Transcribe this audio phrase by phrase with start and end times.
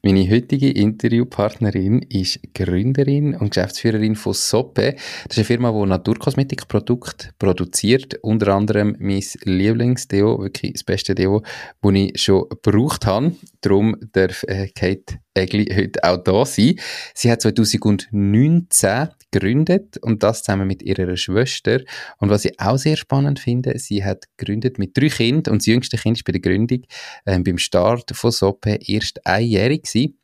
[0.00, 4.94] Meine heutige Interviewpartnerin ist Gründerin und Geschäftsführerin von Soppe.
[5.24, 8.14] Das ist eine Firma, die Naturkosmetikprodukte produziert.
[8.22, 11.42] Unter anderem mein Lieblingsdeo, wirklich das beste Deo,
[11.82, 13.32] das ich schon gebraucht habe.
[13.60, 16.76] Darum darf äh, Kate Egli heute auch da sein.
[17.14, 21.80] Sie hat 2019 gegründet und das zusammen mit ihrer Schwester.
[22.18, 25.66] Und was ich auch sehr spannend finde, sie hat gegründet mit drei Kindern und das
[25.66, 26.82] jüngste Kind ist bei der Gründung
[27.24, 30.18] äh, beim Start von Soppe erst einjährig gewesen.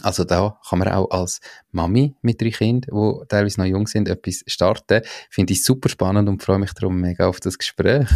[0.00, 4.08] Also da kann man auch als Mami mit drei Kindern, die teilweise noch jung sind,
[4.08, 5.02] etwas starten.
[5.28, 8.08] Finde ich super spannend und freue mich darum mega auf das Gespräch.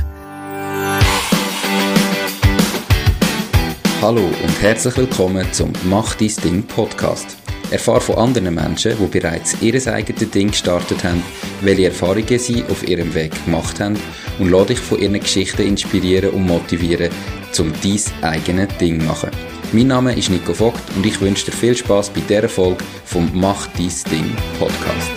[4.01, 7.37] Hallo und herzlich willkommen zum Mach dein Ding Podcast.
[7.71, 11.23] Erfahre von anderen Menschen, die bereits ihr eigenes Ding gestartet haben,
[11.63, 13.99] welche Erfahrungen sie auf ihrem Weg gemacht haben
[14.39, 17.11] und lade dich von ihren Geschichten inspirieren und motivieren,
[17.59, 19.56] um dein eigenes Ding zu machen.
[19.73, 23.29] Mein Name ist Nico Vogt und ich wünsche dir viel Spaß bei dieser Folge vom
[23.35, 25.11] Mach dein Ding Podcast.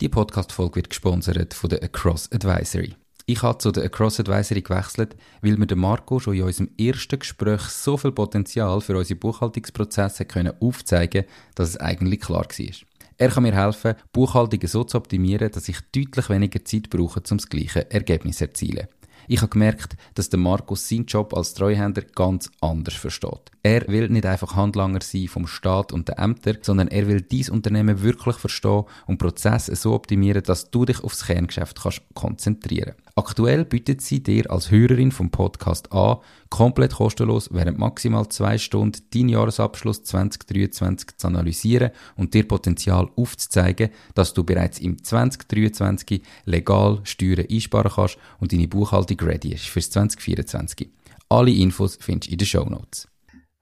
[0.00, 2.96] Die Podcast-Folge wird gesponsert von der Across Advisory.
[3.26, 7.20] Ich habe zu der Across Advisory gewechselt, weil mir der Marco schon in unserem ersten
[7.20, 12.74] Gespräch so viel Potenzial für unsere Buchhaltungsprozesse können aufzeigen dass es eigentlich klar war.
[13.18, 17.36] Er kann mir helfen, Buchhaltungen so zu optimieren, dass ich deutlich weniger Zeit brauche, um
[17.36, 18.88] das gleiche Ergebnis zu erzielen.
[19.32, 23.50] Ich habe gemerkt, dass der Markus seinen Job als Treuhänder ganz anders versteht.
[23.62, 27.48] Er will nicht einfach Handlanger sein vom Staat und den Ämtern, sondern er will dies
[27.48, 32.92] Unternehmen wirklich verstehen und Prozesse so optimieren, dass du dich aufs Kerngeschäft kannst konzentrieren.
[33.14, 36.18] Aktuell bietet sie dir als Hörerin vom Podcast an,
[36.48, 43.90] komplett kostenlos während maximal zwei Stunden deinen Jahresabschluss 2023 zu analysieren und dir Potenzial aufzuzeigen,
[44.14, 49.90] dass du bereits im 2023 legal Steuern einsparen kannst und deine Buchhaltung ready ist fürs
[49.90, 50.88] 2024.
[51.28, 53.08] Alle Infos findest du in den Show Notes.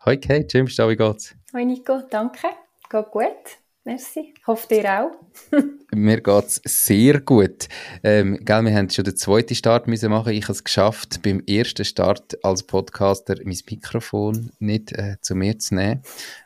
[0.06, 1.34] Hoi Kate, da, wie geht's?
[1.52, 2.48] Hoi Nico, danke.
[2.88, 3.59] Geht gut.
[3.84, 4.34] Merci.
[4.47, 5.11] Hoffe, dir auch.
[5.92, 7.68] Mir geht es sehr gut.
[8.02, 10.35] Ähm, gell, wir haben schon den zweiten Start müssen machen.
[10.35, 15.58] Ich habe es geschafft, beim ersten Start als Podcaster mein Mikrofon nicht äh, zu mir
[15.58, 16.02] zu nehmen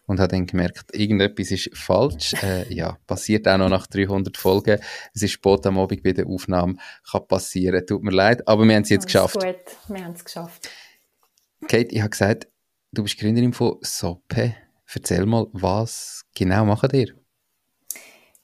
[0.06, 2.34] und habe dann gemerkt, irgendetwas ist falsch.
[2.44, 4.78] Äh, ja, passiert auch noch nach 300 Folgen.
[5.12, 6.77] Es ist spät am Abend bei der Aufnahme.
[7.11, 7.84] Kann passieren.
[7.87, 9.41] Tut mir leid, aber wir haben es jetzt Alles geschafft.
[9.41, 10.69] gut, wir haben es geschafft.
[11.67, 12.49] Kate, ich habe gesagt,
[12.94, 14.55] Du bist Gründerin von Soppe.
[14.94, 17.24] Erzähl mal, was genau machen ihr?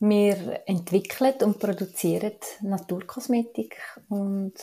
[0.00, 3.76] Wir entwickeln und produzieren Naturkosmetik
[4.08, 4.54] und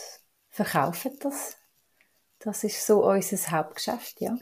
[0.49, 1.57] verkaufen das.
[2.39, 4.35] Das ist so unser Hauptgeschäft, ja.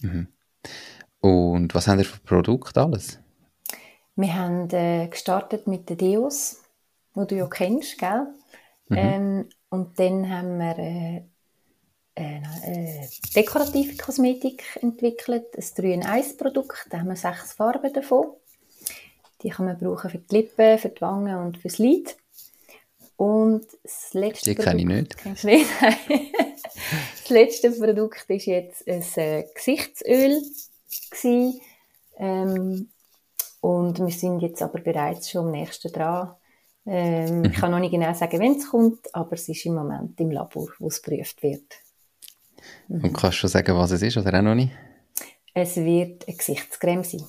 [0.00, 0.28] Mhm.
[1.20, 3.18] Und was haben ihr für Produkte alles?
[4.14, 6.62] Wir haben äh, gestartet mit den Deos,
[7.16, 8.26] die du ja kennst, gell?
[8.88, 8.96] Mhm.
[8.96, 11.22] Ähm, und dann haben wir äh,
[12.14, 17.92] eine äh, dekorative Kosmetik entwickelt, ein 3 in 1 Produkt, da haben wir sechs Farben
[17.92, 18.36] davon.
[19.42, 22.16] Die kann man brauchen für die Lippen, für die Wangen und fürs Lid.
[23.16, 25.16] Und das letzte die kenne ich nicht.
[25.16, 25.66] Kennst du nicht?
[25.80, 30.42] das letzte Produkt ist jetzt ein äh, Gesichtsöl
[32.18, 32.88] Ähm,
[33.60, 36.34] und wir sind jetzt aber bereits schon am nächsten dran.
[36.84, 37.54] Ähm, Ich mhm.
[37.54, 40.68] kann noch nicht genau sagen, wenn es kommt, aber es ist im Moment im Labor,
[40.78, 41.74] wo es geprüft wird.
[42.88, 43.04] Mhm.
[43.04, 44.72] Und kannst du schon sagen, was es ist oder auch noch nicht?
[45.54, 47.24] Es wird eine Gesichtscreme sein.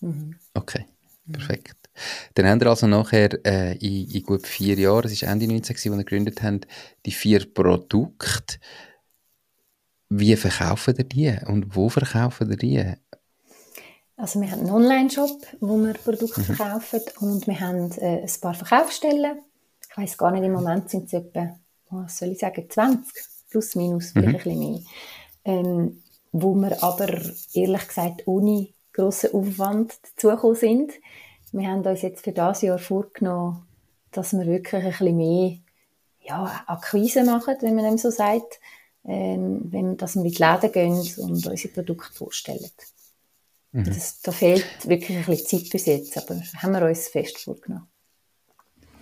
[0.00, 0.36] Mhm.
[0.54, 0.86] Okay,
[1.32, 1.76] perfekt.
[2.34, 5.74] Dann haben wir also nachher äh, in, in, gut vier Jahren, es war Ende 19,
[5.74, 6.60] als wir gegründet haben,
[7.06, 8.58] die vier Produkte.
[10.08, 12.94] Wie verkaufen ihr die und wo verkaufen ihr die?
[14.16, 16.44] Also wir haben einen Online-Shop, wo wir Produkte mhm.
[16.44, 19.38] verkaufen und wir haben äh, ein paar Verkaufsstellen.
[19.90, 21.58] Ich weiß gar nicht, im Moment sind es etwa,
[21.90, 23.12] was soll ich sagen, 20
[23.50, 24.34] plus minus, vielleicht mhm.
[24.34, 24.80] ein bisschen mehr.
[25.44, 26.02] Ähm,
[26.32, 27.08] wo wir aber
[27.54, 30.92] ehrlich gesagt ohne grossen Aufwand dazugekommen sind.
[31.52, 33.66] Wir haben uns jetzt für das Jahr vorgenommen,
[34.10, 35.58] dass wir wirklich ein bisschen mehr
[36.22, 38.60] ja, Akquise machen, wenn man dem so sagt,
[39.04, 42.70] ähm, wenn, dass wir in die Läden gehen und unsere Produkte vorstellen.
[43.72, 43.84] Mhm.
[43.84, 47.86] Das, da fehlt wirklich ein bisschen Zeit bis jetzt, aber haben wir uns fest vorgenommen.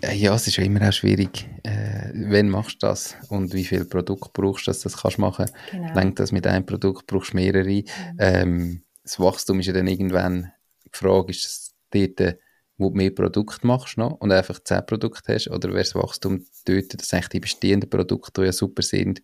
[0.02, 1.48] Ja, es ist ja immer auch schwierig.
[1.62, 3.16] Äh, wann machst du das?
[3.28, 5.50] Und wie viel Produkt brauchst du, dass du das kannst machen?
[5.70, 5.94] Genau.
[5.94, 7.82] Lenkt das mit einem Produkt, brauchst du mehrere?
[7.82, 7.84] Mhm.
[8.18, 10.52] Ähm, das Wachstum ist ja dann irgendwann,
[10.84, 12.38] die Frage ist es dort,
[12.76, 16.44] wo du mehr Produkte machst noch und einfach zehn Produkte hast, oder wäre das Wachstum
[16.66, 19.22] dort, dass eigentlich die bestehenden Produkte, die ja super sind,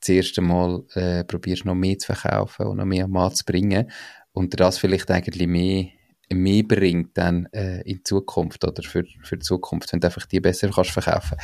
[0.00, 3.90] das erste Mal äh, probierst noch mehr zu verkaufen und noch mehr am zu bringen
[4.32, 5.88] und das vielleicht eigentlich mehr
[6.32, 10.40] mehr bringt dann äh, in Zukunft oder für, für die Zukunft, wenn du einfach die
[10.40, 11.36] besser kannst verkaufen.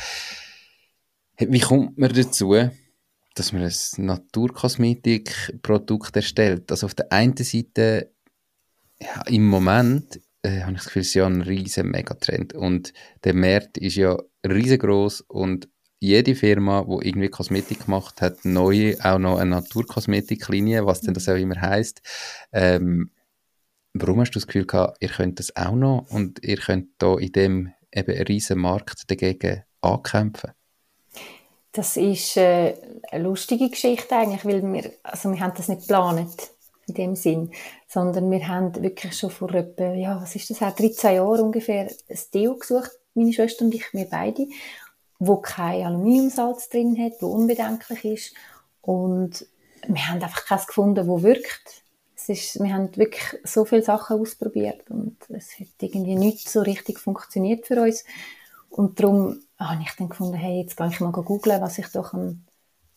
[1.37, 2.55] Wie kommt man dazu,
[3.35, 6.71] dass man ein Naturkosmetikprodukt erstellt.
[6.71, 8.11] Also auf der einen Seite,
[9.01, 12.93] ja, im Moment äh, habe ich das Gefühl, es ist ja ein riesen Megatrend und
[13.23, 15.69] der Markt ist ja riesengroß und
[15.99, 21.29] jede Firma, die irgendwie Kosmetik macht, hat neue, auch noch eine Naturkosmetiklinie, was denn das
[21.29, 22.01] auch immer heißt.
[22.51, 23.11] Ähm,
[23.93, 27.17] warum hast du das Gefühl gehabt, ihr könnt das auch noch und ihr könnt da
[27.17, 30.53] in dem eben riesen Markt dagegen ankämpfen?
[31.71, 32.75] Das ist äh,
[33.11, 36.51] eine lustige Geschichte eigentlich, weil wir, also wir haben das nicht geplant
[36.87, 37.51] in dem Sinn,
[37.87, 41.87] sondern wir haben wirklich schon vor etwa, ja, was ist das, auch 13 Jahren ungefähr
[41.87, 44.47] ein Deo gesucht, meine Schwester und ich, wir beide,
[45.19, 48.35] wo kein Aluminiumsalz drin hat, wo unbedenklich ist
[48.81, 49.45] und
[49.87, 51.83] wir haben einfach keins gefunden, wo wirkt.
[52.15, 56.61] Es ist, wir haben wirklich so viele Sachen ausprobiert und es hat irgendwie nicht so
[56.61, 58.03] richtig funktioniert für uns
[58.69, 62.13] und darum habe ich dann gefunden, hey, jetzt gehe ich mal googeln, was ich doch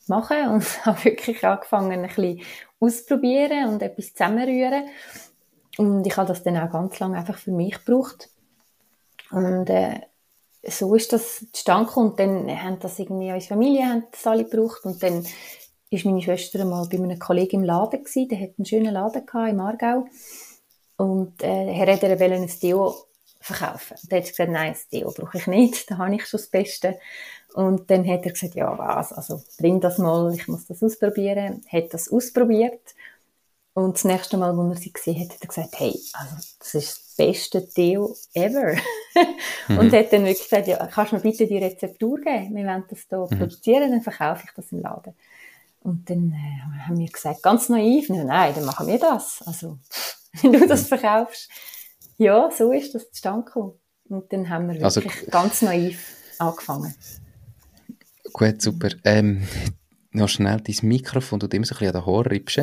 [0.07, 2.41] machen und habe wirklich angefangen, ein bisschen
[2.81, 4.89] ausprobieren und etwas zusammenrühren.
[5.77, 8.31] Und ich habe das dann auch ganz lange einfach für mich gebraucht.
[9.31, 10.01] Und äh,
[10.63, 11.93] so ist das zustande.
[11.95, 14.85] Und dann haben das irgendwie, unsere Familie haben das alle gebraucht.
[14.85, 15.27] Und dann
[15.91, 18.29] ist meine Schwester mal bei einem Kollegen im Laden gewesen.
[18.29, 20.07] Der hat einen schönen Laden im Aargau.
[20.97, 22.95] Und äh, er hat ein Deo
[23.45, 23.97] verkaufen.
[24.03, 26.39] Und dann hat sie gesagt, nein, das Deo brauche ich nicht, da habe ich schon
[26.39, 26.99] das Beste.
[27.55, 31.63] Und dann hat er gesagt, ja was, also bring das mal, ich muss das ausprobieren.
[31.71, 32.95] Hat das ausprobiert.
[33.75, 36.75] Und das nächste Mal, als er sie gesehen hat, hat er gesagt, hey, also das
[36.75, 38.77] ist das beste Deo ever.
[39.69, 39.79] mhm.
[39.79, 42.55] Und hat dann wirklich gesagt, ja, kannst du mir bitte die Rezeptur geben?
[42.55, 43.39] Wir wollen das hier mhm.
[43.39, 45.15] produzieren, dann verkaufe ich das im Laden.
[45.81, 49.43] Und dann äh, haben wir gesagt, ganz naiv, nein, dann machen wir das.
[49.45, 49.79] Also,
[50.43, 50.87] wenn du das mhm.
[50.87, 51.51] verkaufst,
[52.17, 53.73] ja, so ist das zustande gekommen.
[54.09, 56.95] Und dann haben wir also wirklich ganz naiv angefangen.
[58.33, 58.89] Gut, super.
[59.05, 59.47] Ähm,
[60.13, 62.61] noch schnell dein Mikrofon, du immer so ein bisschen an den Haaren riebst.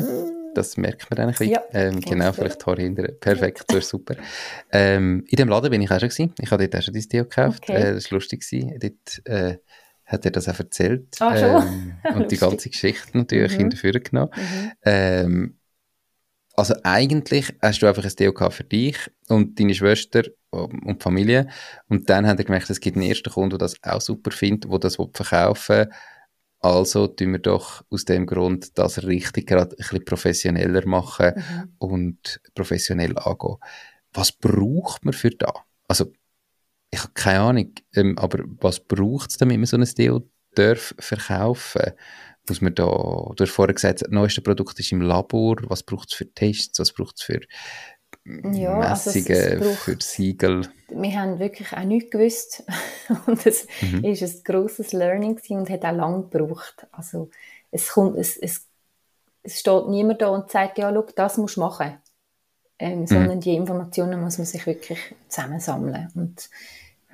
[0.54, 1.50] Das merkt man dann ein bisschen.
[1.50, 3.12] Ja, ähm, genau, vielleicht Haar hinterher.
[3.12, 4.16] Perfekt, ist super.
[4.70, 6.34] Ähm, in dem Laden bin ich auch schon gewesen.
[6.38, 7.62] Ich habe dort auch schon dein Deo gekauft.
[7.62, 7.90] Okay.
[7.90, 8.46] Äh, das war lustig.
[8.46, 8.78] Gewesen.
[8.78, 9.58] Dort äh,
[10.04, 11.16] hat er das auch erzählt.
[11.20, 11.96] Ah, schon?
[12.04, 13.60] Ähm, und die ganze Geschichte natürlich mhm.
[13.60, 14.30] in der genommen.
[14.84, 15.58] Mhm.
[16.52, 18.96] Ähm, also eigentlich hast du einfach ein Deo für dich
[19.28, 21.48] und deine Schwester und die Familie.
[21.88, 24.70] Und dann haben wir gemerkt, es gibt einen ersten Kunden, der das auch super findet,
[24.70, 25.90] der das verkaufen will.
[26.60, 31.72] Also tun wir doch aus dem Grund das richtig gerade ein bisschen professioneller machen mhm.
[31.78, 33.56] und professionell angehen.
[34.12, 35.52] Was braucht man für da?
[35.88, 36.12] Also,
[36.90, 40.22] ich habe keine Ahnung, ähm, aber was braucht es, damit man so ein
[40.54, 41.92] darf verkaufen
[42.48, 46.10] muss man da, du hast vorher gesagt, das neueste Produkt ist im Labor, was braucht
[46.10, 47.40] es für Tests, was braucht es für
[48.24, 50.68] ja, Messungen, also braucht, für Siegel?
[50.88, 52.64] Wir haben wirklich auch nichts gewusst
[53.26, 54.04] und es mhm.
[54.04, 56.86] ist ein grosses Learning und hat auch lange gebraucht.
[56.92, 57.30] Also
[57.70, 58.66] es, kommt, es, es,
[59.42, 61.98] es steht niemand da und sagt, ja, schau, das musst du machen.
[62.78, 63.06] Ähm, mhm.
[63.06, 66.10] sondern die Informationen muss man sich wirklich zusammensammeln.
[66.16, 66.50] Und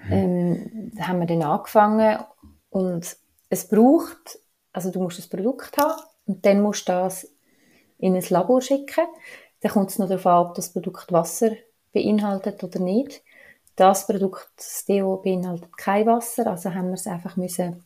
[0.06, 0.12] mhm.
[0.12, 2.18] ähm, da haben wir dann angefangen
[2.70, 3.16] und
[3.50, 4.38] es braucht
[4.78, 7.28] also du musst das Produkt haben und dann musst du das
[7.98, 9.06] in ein Labor schicken.
[9.60, 11.50] Dann kommt es noch darauf an, ob das Produkt Wasser
[11.92, 13.22] beinhaltet oder nicht.
[13.74, 17.82] Das Produkt, das Deo, beinhaltet kein Wasser, also haben wir es einfach müssen,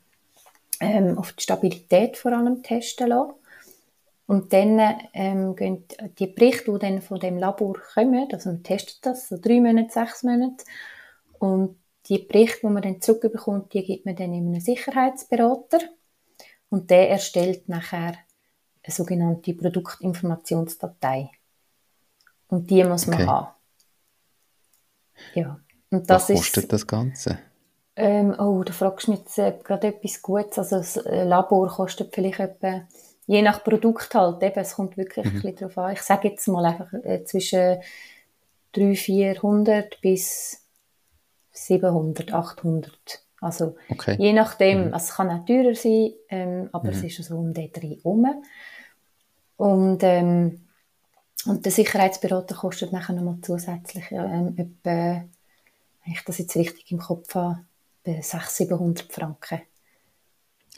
[0.80, 3.32] ähm, auf die Stabilität vor allem testen lassen.
[4.26, 4.78] Und dann
[5.14, 5.86] ähm, gehen
[6.18, 9.92] die Berichte, die dann von dem Labor kommen, also man testet das, so drei Monate,
[9.92, 10.62] sechs Monate,
[11.38, 15.80] und die Berichte, die man dann zurückbekommt, die gibt man dann in einem Sicherheitsberater.
[16.72, 18.14] Und der erstellt nachher
[18.82, 21.30] eine sogenannte Produktinformationsdatei.
[22.48, 23.26] Und die muss man okay.
[23.26, 23.48] haben.
[25.34, 25.60] Ja.
[25.90, 27.38] Und das Was kostet ist, das Ganze?
[27.94, 30.58] Ähm, oh, da fragst du mich jetzt äh, gerade etwas Gutes.
[30.58, 32.88] Also das äh, Labor kostet vielleicht etwa,
[33.26, 35.30] je nach Produkt halt, eben, es kommt wirklich mhm.
[35.30, 35.92] ein bisschen drauf an.
[35.92, 37.82] Ich sage jetzt mal einfach äh, zwischen
[38.72, 40.62] 300, 400 bis
[41.50, 44.16] 700, 800 also okay.
[44.18, 44.94] je nachdem, mhm.
[44.94, 47.04] also es kann auch teurer sein, ähm, aber mhm.
[47.04, 48.26] es ist so um den drei herum.
[49.56, 50.60] Und, ähm,
[51.46, 55.24] und der Sicherheitsberater kostet nachher nochmal zusätzlich ähm, etwa,
[56.04, 57.60] wenn ich das jetzt richtig im Kopf habe,
[58.04, 59.62] 600, 700 Franken.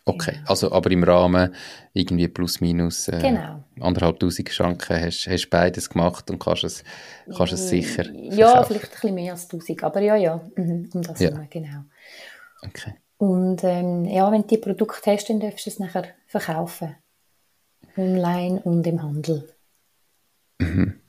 [0.07, 0.51] Okay, genau.
[0.51, 1.55] also aber im Rahmen
[1.95, 3.65] irgendwie plus minus äh, genau.
[3.81, 6.85] anderthalb Tausend Franken hast du beides gemacht und kannst es,
[7.35, 8.67] kannst es sicher Ja, verkaufen.
[8.67, 11.31] vielleicht ein bisschen mehr als tausend, aber ja, ja, mhm, um das ja.
[11.31, 11.85] herum, genau.
[12.67, 12.95] Okay.
[13.19, 16.97] Und ähm, ja, wenn du die Produkte hast, dann darfst du es nachher verkaufen.
[17.97, 19.49] Online und im Handel.
[20.59, 21.01] Mhm.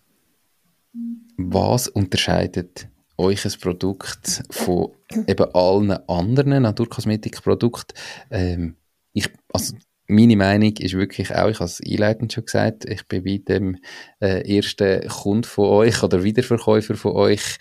[1.37, 4.91] Was unterscheidet euch ein Produkt von
[5.27, 7.97] eben allen anderen Naturkosmetikprodukten?
[8.29, 8.75] Ähm,
[9.13, 9.75] ich, also
[10.07, 13.77] meine Meinung ist wirklich auch, ich habe es einleitend schon gesagt, ich bin bei dem
[14.19, 17.57] äh, ersten Kund von euch oder Wiederverkäufer von euch.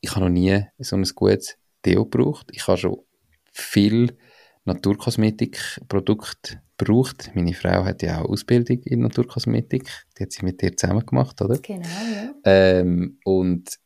[0.00, 2.48] Ich habe noch nie so ein gutes Deo gebraucht.
[2.52, 2.98] Ich habe schon
[3.52, 4.16] viel
[4.64, 7.30] Naturkosmetikprodukte gebraucht.
[7.34, 9.88] Meine Frau hat ja auch Ausbildung in Naturkosmetik.
[10.18, 11.58] Die hat sie mit dir zusammen gemacht, oder?
[11.58, 12.34] Genau, ja.
[12.44, 13.78] Ähm, und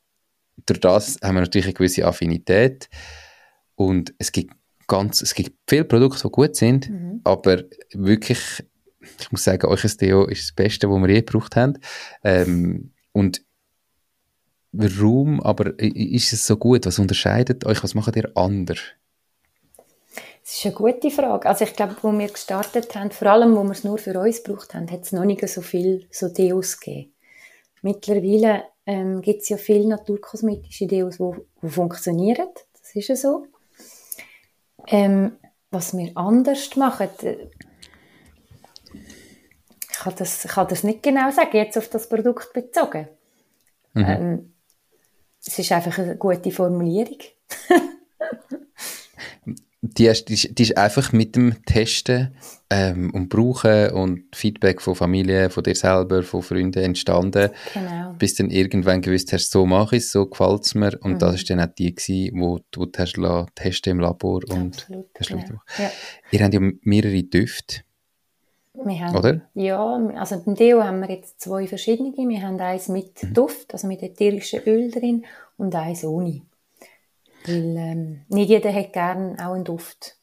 [0.65, 2.89] durch das haben wir natürlich eine gewisse Affinität.
[3.75, 4.55] Und es gibt
[4.87, 7.21] ganz, es gibt viele Produkte, die gut sind, mhm.
[7.25, 8.65] aber wirklich,
[9.21, 11.79] ich muss sagen, euch Deo ist das Beste, was wir je gebraucht haben.
[12.25, 13.43] Ähm, und
[14.79, 16.87] warum aber ist es so gut?
[16.87, 17.83] Was unterscheidet euch?
[17.83, 18.79] Was macht ihr anders?
[20.43, 21.49] Das ist eine gute Frage.
[21.49, 24.45] Also ich glaube, wo wir gestartet haben, vor allem, wo wir es nur für uns
[24.45, 27.13] gebraucht haben, hat es noch nicht so viel so Deos gegeben.
[27.83, 32.49] Mittlerweile ähm, gibt es ja viele naturkosmetische Deos, die funktionieren.
[32.81, 33.47] Das ist ja so.
[34.87, 35.33] Ähm,
[35.73, 37.49] was wir anders machen, äh,
[39.91, 43.09] ich kann, das, ich kann das nicht genau sagen, jetzt auf das Produkt bezogen.
[43.95, 44.05] Mhm.
[44.05, 44.53] Ähm,
[45.47, 47.19] es ist einfach eine gute Formulierung.
[49.81, 52.35] die, ist, die, die ist einfach mit dem Testen
[52.71, 58.15] ähm, und Brauchen und Feedback von Familie, von dir selber, von Freunden entstanden, genau.
[58.19, 61.19] bis dann irgendwann gewusst hast, so mache ich es, so gefällt es mir und mhm.
[61.19, 63.17] das ist dann auch die gewesen, wo du hast
[63.55, 65.61] testen im Labor und Absolut, hast genau.
[65.79, 65.91] ja.
[66.33, 67.86] Ihr habt ja mehrere Düfte.
[68.85, 69.41] Haben, Oder?
[69.55, 72.13] Ja, also im Deo haben wir jetzt zwei verschiedene.
[72.17, 73.35] Wir haben eins mit mhm.
[73.35, 75.25] Duft, also mit ätherischem Öl drin
[75.57, 76.43] und eins ohne.
[77.47, 80.17] Weil ähm, nicht jeder hat gerne auch einen Duft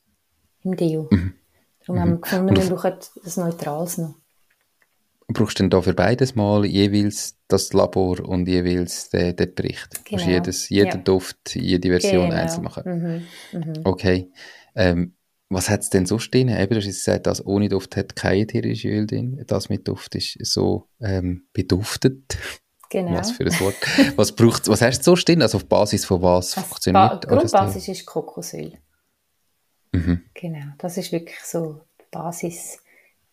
[0.63, 1.07] im Deo.
[1.09, 1.33] Mhm.
[1.79, 2.01] Darum mhm.
[2.01, 4.15] haben wir gefunden, wir brauchen etwas Neutrales noch.
[5.27, 10.03] Brauchst du denn da für beides mal jeweils das Labor und jeweils den, den Bericht?
[10.05, 10.39] Genau.
[10.45, 10.97] Musst jeden ja.
[10.97, 12.41] Duft, jede Version genau.
[12.41, 12.83] einzeln machen?
[13.51, 13.59] Mhm.
[13.59, 13.73] Mhm.
[13.83, 14.31] Okay.
[14.75, 15.13] Ähm,
[15.53, 16.49] was hat es denn so stehen?
[16.49, 19.43] Eben, du hast gesagt, das ohne Duft hat kein ätherisches Öl drin.
[19.47, 22.37] Das mit Duft ist so ähm, beduftet.
[22.89, 23.13] Genau.
[23.13, 23.75] Was für ein Wort.
[24.17, 25.41] Was braucht, was hast du so stehen?
[25.41, 27.23] Also auf Basis von was also funktioniert?
[27.23, 28.73] Die Grundbasis ist Kokosöl.
[29.91, 30.23] Mhm.
[30.33, 32.79] Genau, das ist wirklich so die Basis.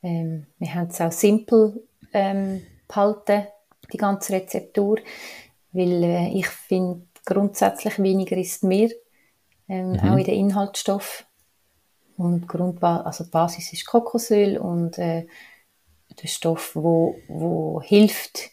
[0.02, 3.46] Ähm, wir haben es auch simpel ähm, behalten,
[3.92, 4.98] die ganze Rezeptur,
[5.72, 8.90] weil äh, ich finde, grundsätzlich weniger ist mehr,
[9.68, 9.98] ähm, mhm.
[10.00, 11.26] auch in den Inhaltsstoffen.
[12.20, 15.26] Und Grundba also die Basis ist Kokosöl und äh,
[16.22, 18.50] der Stoff, wo, wo hilft,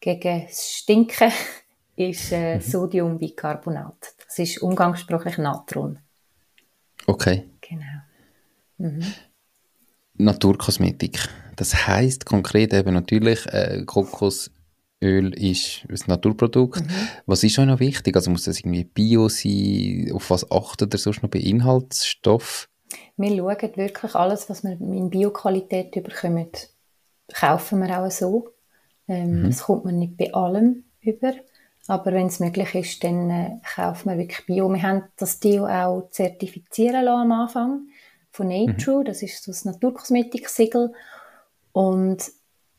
[0.00, 1.30] gegen das Stinken
[1.96, 2.60] ist äh, mhm.
[2.62, 3.94] Sodiumbicarbonat.
[4.26, 6.00] Das ist umgangssprachlich Natron.
[7.06, 7.44] Okay.
[7.60, 8.02] Genau.
[8.78, 9.04] Mhm.
[10.14, 11.28] Naturkosmetik.
[11.54, 14.50] Das heißt konkret eben natürlich, äh, Kokosöl
[15.00, 16.80] ist ein Naturprodukt.
[16.80, 17.08] Mhm.
[17.26, 18.16] Was ist euch noch wichtig?
[18.16, 20.10] Also muss das irgendwie Bio sein?
[20.12, 22.68] Auf was achtet ihr sonst noch bei Inhaltsstoff?
[23.16, 26.50] Wir schauen wirklich alles, was wir in Bioqualität bekommen,
[27.32, 28.50] kaufen wir auch so.
[29.08, 29.46] Ähm, mhm.
[29.48, 31.32] Das kommt man nicht bei allem über.
[31.88, 34.68] Aber wenn es möglich ist, dann äh, kauft man wirklich Bio.
[34.68, 37.88] Wir haben das Bio auch zertifizieren lassen am Anfang
[38.32, 39.00] von Nature.
[39.00, 39.04] Mhm.
[39.04, 40.92] Das ist so das Naturkosmetik-Siegel.
[41.72, 42.24] Und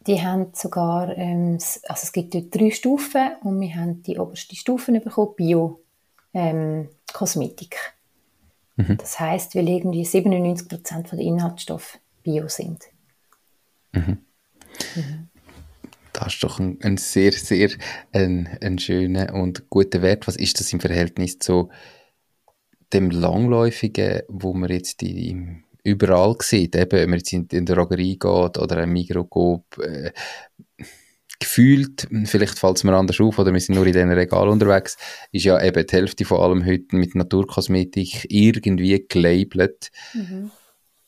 [0.07, 4.55] die haben sogar, ähm, also es gibt dort drei Stufen und wir haben die oberste
[4.55, 7.75] Stufe bekommen, Bio-Kosmetik.
[7.75, 7.96] Ähm,
[8.77, 8.97] mhm.
[8.97, 12.85] Das heißt, weil irgendwie 97% der Inhaltsstoffe Bio sind.
[13.91, 14.19] Mhm.
[14.95, 15.27] Mhm.
[16.13, 17.69] Das ist doch ein, ein sehr, sehr
[18.11, 20.27] ein, ein schöner und guter Wert.
[20.27, 21.69] Was ist das im Verhältnis zu
[22.93, 27.75] dem Langläufigen, wo man jetzt die, überall sieht, eben, wenn man jetzt in, in der
[27.75, 30.11] Drogerie geht oder ein Mikrokop, äh,
[31.39, 34.97] gefühlt, vielleicht fällt es mir anders auf oder wir sind nur in diesen Regal unterwegs,
[35.31, 39.91] ist ja eben die Hälfte von allem heute mit Naturkosmetik irgendwie gelabelt.
[40.13, 40.51] Mhm.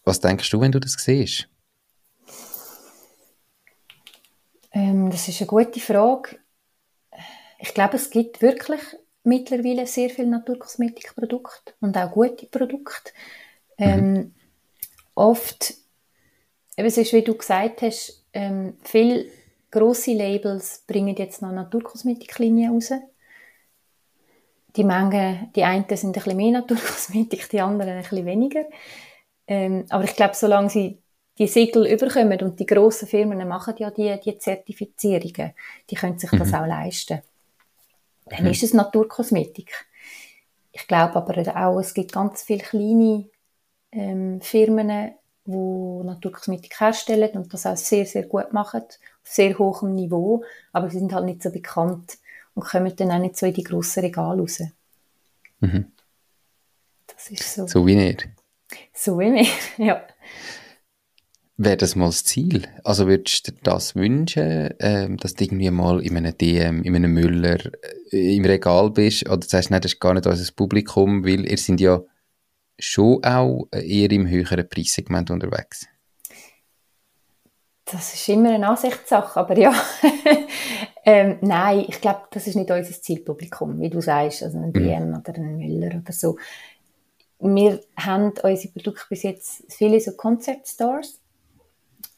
[0.03, 1.48] Was denkst du, wenn du das siehst?
[4.71, 6.38] Ähm, das ist eine gute Frage.
[7.59, 8.81] Ich glaube, es gibt wirklich
[9.24, 13.12] mittlerweile sehr viele Naturkosmetikprodukte und auch gute Produkte.
[13.77, 14.36] Ähm, mhm.
[15.15, 15.74] Oft,
[16.77, 19.25] eben, es ist, wie du gesagt hast, ähm, viele
[19.71, 22.91] grosse Labels bringen jetzt noch Naturkosmetiklinien raus.
[24.75, 28.65] Die Menge, die einen sind ein bisschen mehr Naturkosmetik, die anderen ein bisschen weniger.
[29.47, 31.01] Ähm, aber ich glaube, solange sie
[31.39, 35.53] die Siegel überkommen und die grossen Firmen machen ja die, die Zertifizierungen,
[35.89, 36.39] die können sich mhm.
[36.39, 37.21] das auch leisten.
[38.25, 38.51] Dann mhm.
[38.51, 39.88] ist es Naturkosmetik.
[40.71, 43.29] Ich glaube aber auch, es gibt ganz viele kleine
[43.91, 45.13] ähm, Firmen,
[45.45, 48.83] die Naturkosmetik herstellen und das auch sehr, sehr gut machen,
[49.29, 50.43] sehr hohem Niveau,
[50.74, 52.17] aber sie sind halt nicht so bekannt
[52.55, 54.62] und kommen dann auch nicht so in die grossen Regale raus.
[55.59, 55.91] Mhm.
[57.07, 57.67] Das ist so.
[57.67, 58.27] So wie nicht.
[58.93, 59.48] So wie wir,
[59.86, 60.01] ja.
[61.57, 62.67] Wäre das mal das Ziel?
[62.83, 66.95] Also würdest du dir das wünschen, ähm, dass du irgendwie mal in einem DM, in
[66.95, 67.59] einem Müller
[68.12, 69.27] äh, im Regal bist?
[69.29, 72.01] Oder sagst du, nein, das ist gar nicht unser Publikum, weil ihr sind ja
[72.79, 75.86] schon auch eher im höheren Preissegment unterwegs.
[77.91, 79.74] Das ist immer eine Ansichtssache, aber ja.
[81.05, 85.10] ähm, nein, ich glaube, das ist nicht unser Zielpublikum, wie du sagst, also ein DM
[85.10, 85.15] mhm.
[85.17, 86.38] oder ein Müller oder so.
[87.39, 91.19] Wir haben unsere Produkte bis jetzt viele so Concept Stores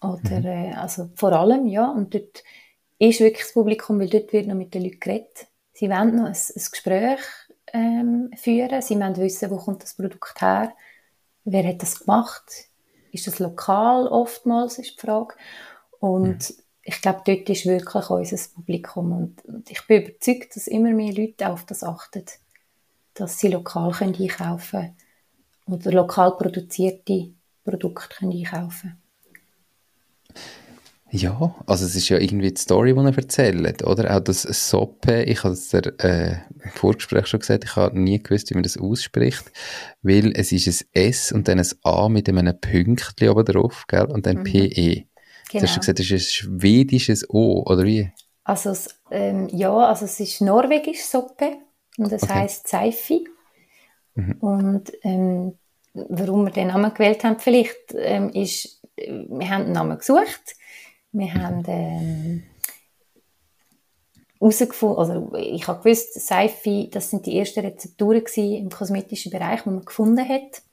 [0.02, 0.46] oder, mhm.
[0.46, 1.90] äh, also vor allem, ja.
[1.90, 2.44] Und dort
[2.98, 5.48] ist wirklich das Publikum, weil dort wird noch mit den Leuten geredet.
[5.74, 7.20] Sie wollen noch ein, ein Gespräch
[7.74, 8.82] ähm, führen.
[8.82, 10.74] Sie wollen wissen, wo kommt das Produkt her?
[11.44, 12.71] Wer hat das gemacht?
[13.12, 15.36] Ist das lokal oftmals, ist die Frage.
[16.00, 16.56] Und mhm.
[16.84, 19.12] ich glaube, dort ist wirklich unser Publikum.
[19.12, 22.26] Und, und, ich bin überzeugt, dass immer mehr Leute auf das achten,
[23.14, 24.98] dass sie lokal können einkaufen können
[25.68, 29.01] oder lokal produzierte Produkte können einkaufen können.
[31.14, 34.16] Ja, also es ist ja irgendwie die Story, die er erzählt, oder?
[34.16, 38.24] Auch das Soppe, ich habe es dir äh, im Vorgespräch schon gesagt, ich habe nie
[38.24, 39.52] gewusst, wie man das ausspricht,
[40.02, 44.06] weil es ist ein S und dann ein A mit einem Pünktchen oben drauf, gell?
[44.06, 44.44] Und dann mhm.
[44.46, 44.72] PE.
[44.72, 45.06] Genau.
[45.52, 48.10] Du hast gesagt, das ist ein schwedisches O, oder wie?
[48.46, 48.74] Also,
[49.12, 51.58] ähm, ja, also es ist norwegisch Soppe
[51.98, 52.34] und das okay.
[52.34, 53.28] heisst Seifi.
[54.16, 54.38] Mhm.
[54.40, 55.58] Und ähm,
[55.94, 60.56] warum wir den Namen gewählt haben, vielleicht, ähm, ist, wir haben den Namen gesucht
[61.12, 62.44] wir haben ähm,
[64.40, 69.70] herausgefunden, also ich habe gewusst, Seife, das sind die ersten Rezepturen im kosmetischen Bereich, die
[69.70, 70.64] man gefunden hat.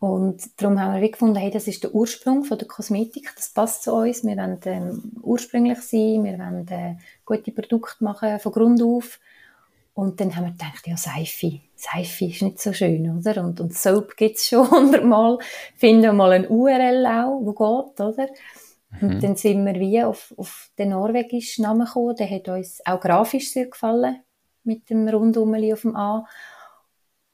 [0.00, 3.82] Und darum haben wir gefunden, hey, das ist der Ursprung von der Kosmetik, das passt
[3.82, 4.22] zu uns.
[4.22, 9.18] Wir wollen ähm, ursprünglich sein, wir wollen äh, gute Produkte machen von Grund auf.
[9.94, 13.42] Und dann haben wir gedacht, ja, Seife, Seife ist nicht so schön, oder?
[13.42, 15.38] Und, und Soap gibt es schon hundertmal.
[15.74, 18.28] Finden wir mal ein URL auch, wo geht, oder?
[18.90, 19.08] Mhm.
[19.08, 22.16] Und dann sind wir wie auf, auf den norwegischen Namen gekommen.
[22.16, 24.22] Der hat uns auch grafisch sehr gefallen,
[24.64, 26.26] mit dem Rundumeli auf dem A.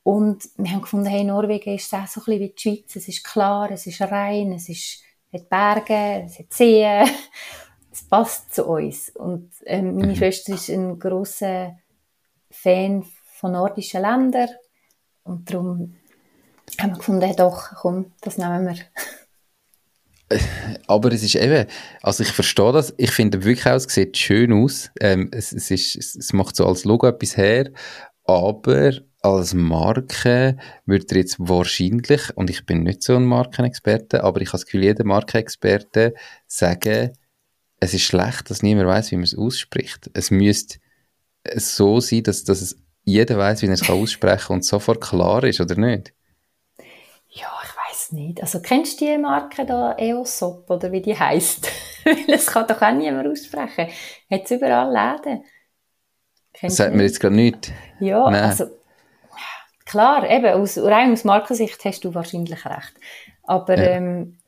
[0.02, 2.96] Und wir haben gefunden, hey, Norwegen ist auch so ein bisschen wie die Schweiz.
[2.96, 5.02] Es ist klar, es ist rein, es ist,
[5.32, 7.08] hat Berge, es hat Seen.
[7.90, 9.10] Es passt zu uns.
[9.10, 10.16] Und ähm, meine mhm.
[10.16, 11.78] Schwester ist ein grosser
[12.50, 13.04] Fan
[13.38, 14.48] von nordischen Ländern.
[15.22, 15.94] Und darum
[16.80, 18.74] haben wir gefunden, hey, doch, komm, das nehmen wir.
[20.86, 21.66] aber es ist eben,
[22.02, 25.70] also ich verstehe das, ich finde wirklich auch, es sieht schön aus, ähm, es, es,
[25.70, 27.70] ist, es macht so als Logo etwas her,
[28.24, 30.56] aber als Marke
[30.86, 34.84] würde jetzt wahrscheinlich, und ich bin nicht so ein Markenexperte, aber ich habe das Gefühl,
[34.84, 36.14] jeder Markenexperte
[36.46, 37.12] sagen,
[37.80, 40.10] es ist schlecht, dass niemand weiß, wie man es ausspricht.
[40.14, 40.78] Es müsste
[41.56, 45.44] so sein, dass, dass es jeder weiß, wie er es aussprechen kann und sofort klar
[45.44, 46.14] ist, oder nicht?
[48.12, 48.40] Nicht.
[48.40, 51.68] Also kennst du die Marke da, Eosop, oder wie die heisst?
[52.28, 53.88] das kann doch auch niemand aussprechen.
[54.30, 55.44] Hat es überall Läden.
[56.52, 57.72] Kennst Sagt mir jetzt gerade nichts.
[58.00, 58.44] Ja, Nein.
[58.44, 58.66] also
[59.84, 62.94] klar, eben, aus, rein aus Markensicht hast du wahrscheinlich recht.
[63.42, 63.96] Aber ja.
[63.96, 64.38] ähm,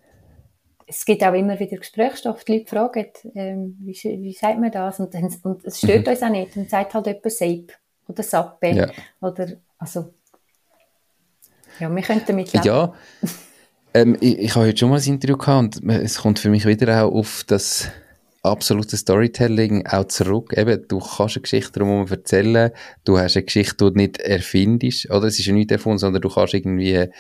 [0.87, 5.01] es gibt auch immer wieder Gesprächsstoff, die Leute fragen, ähm, wie, wie sagt man das?
[5.01, 6.13] Und, und es stört mhm.
[6.13, 6.57] uns auch nicht.
[6.57, 7.67] Dann sagt halt jemand Sape
[8.09, 8.69] oder Sappe.
[8.69, 8.91] Ja.
[9.21, 10.15] Oder, also,
[11.81, 12.65] ja, wir könnten damit leben.
[12.65, 12.95] Ja,
[13.97, 16.67] ähm, ich, ich habe heute schon mal ein Interview gehabt und es kommt für mich
[16.67, 17.89] wieder auch auf das
[18.43, 20.53] absolute Storytelling auch zurück.
[20.57, 22.71] Eben, du kannst eine Geschichte darum erzählen,
[23.05, 25.25] du hast eine Geschichte, die du nicht erfindest, oder?
[25.25, 27.11] Es ist ja nicht erfunden, sondern du kannst irgendwie eine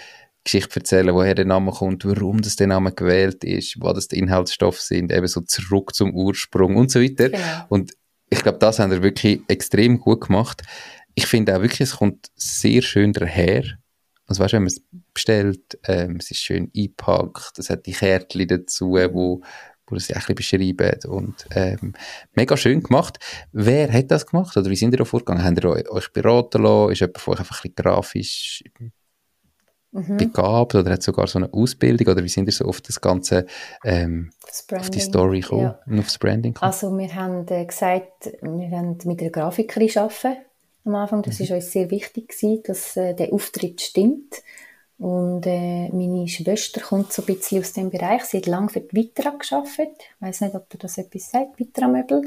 [0.44, 4.18] Geschichte erzählen, woher der Name kommt, warum das der Name gewählt ist, was das die
[4.18, 7.30] Inhaltsstoffe sind, eben so zurück zum Ursprung und so weiter.
[7.30, 7.42] Genau.
[7.70, 7.92] Und
[8.28, 10.62] ich glaube, das haben wir wirklich extrem gut gemacht.
[11.14, 13.64] Ich finde auch wirklich, es kommt sehr schön daher.
[14.26, 14.82] Also weißt du, wenn man es
[15.14, 19.42] bestellt, ähm, es ist schön eingepackt, es hat die Kärtchen dazu, wo,
[19.86, 21.94] wo das ein bisschen beschreiben und ähm,
[22.34, 23.18] mega schön gemacht.
[23.52, 25.44] Wer hat das gemacht oder wie sind ihr da vorgegangen?
[25.44, 26.92] Habt ihr euch beraten lassen?
[26.92, 28.64] Ist jemand von euch einfach ein bisschen grafisch
[29.92, 30.16] mhm.
[30.16, 33.46] begabt oder hat sogar so eine Ausbildung oder wie sind ihr so auf das Ganze
[33.84, 35.80] ähm, das auf die Story gekommen ja.
[35.86, 36.72] und aufs Branding gekommen?
[36.72, 40.36] Also wir haben äh, gesagt, wir wollen mit einer Grafikerin arbeiten
[40.86, 41.22] am Anfang.
[41.22, 41.44] Das mhm.
[41.44, 44.42] ist uns sehr wichtig gewesen, dass äh, der Auftritt stimmt.
[44.98, 48.24] Und äh, meine Schwester kommt so ein bisschen aus dem Bereich.
[48.24, 49.98] Sie hat lange für die Vitra gearbeitet.
[49.98, 52.22] Ich weiß nicht, ob du das etwas sagt, Vitra Möbel.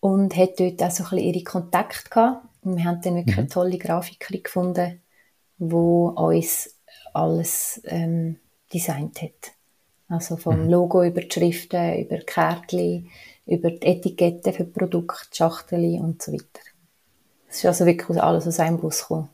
[0.00, 2.46] Und hat dort auch so ein bisschen ihre Kontakte gehabt.
[2.62, 3.40] Und wir haben dann wirklich mhm.
[3.40, 5.02] eine tolle Grafikerin gefunden,
[5.58, 6.76] die uns
[7.14, 8.36] alles ähm,
[8.72, 9.52] designt hat.
[10.08, 10.70] Also vom mhm.
[10.70, 13.10] Logo über die Schriften, über die Kärtchen,
[13.44, 16.60] über die Etiketten für Produkte, Schachteln und so weiter.
[17.48, 19.28] Es ist also wirklich alles aus einem Bus gekommen.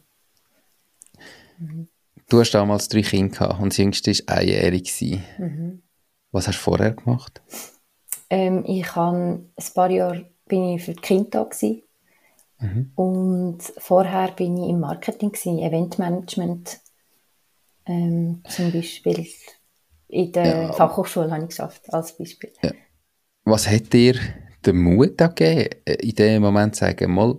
[1.59, 1.89] Mhm.
[2.29, 4.93] Du hast damals drei Kinder gehabt und das jüngste war einjährig.
[5.39, 5.83] Mhm.
[6.33, 7.43] Was hast du vorher gemacht?
[8.31, 11.67] Ähm, ich habe ein paar Jahre bin ich für die Kinder da
[12.67, 12.93] mhm.
[12.95, 16.81] und vorher bin ich im Marketing gewesen, Eventmanagement
[17.87, 19.27] ähm, zum Beispiel
[20.09, 20.73] in der ja.
[20.73, 22.53] Fachhochschule habe ich geschafft als Beispiel.
[22.63, 22.73] Ja.
[23.45, 24.15] Was hat dir
[24.65, 27.39] den Mut gegeben, in dem Moment zu sagen, mal,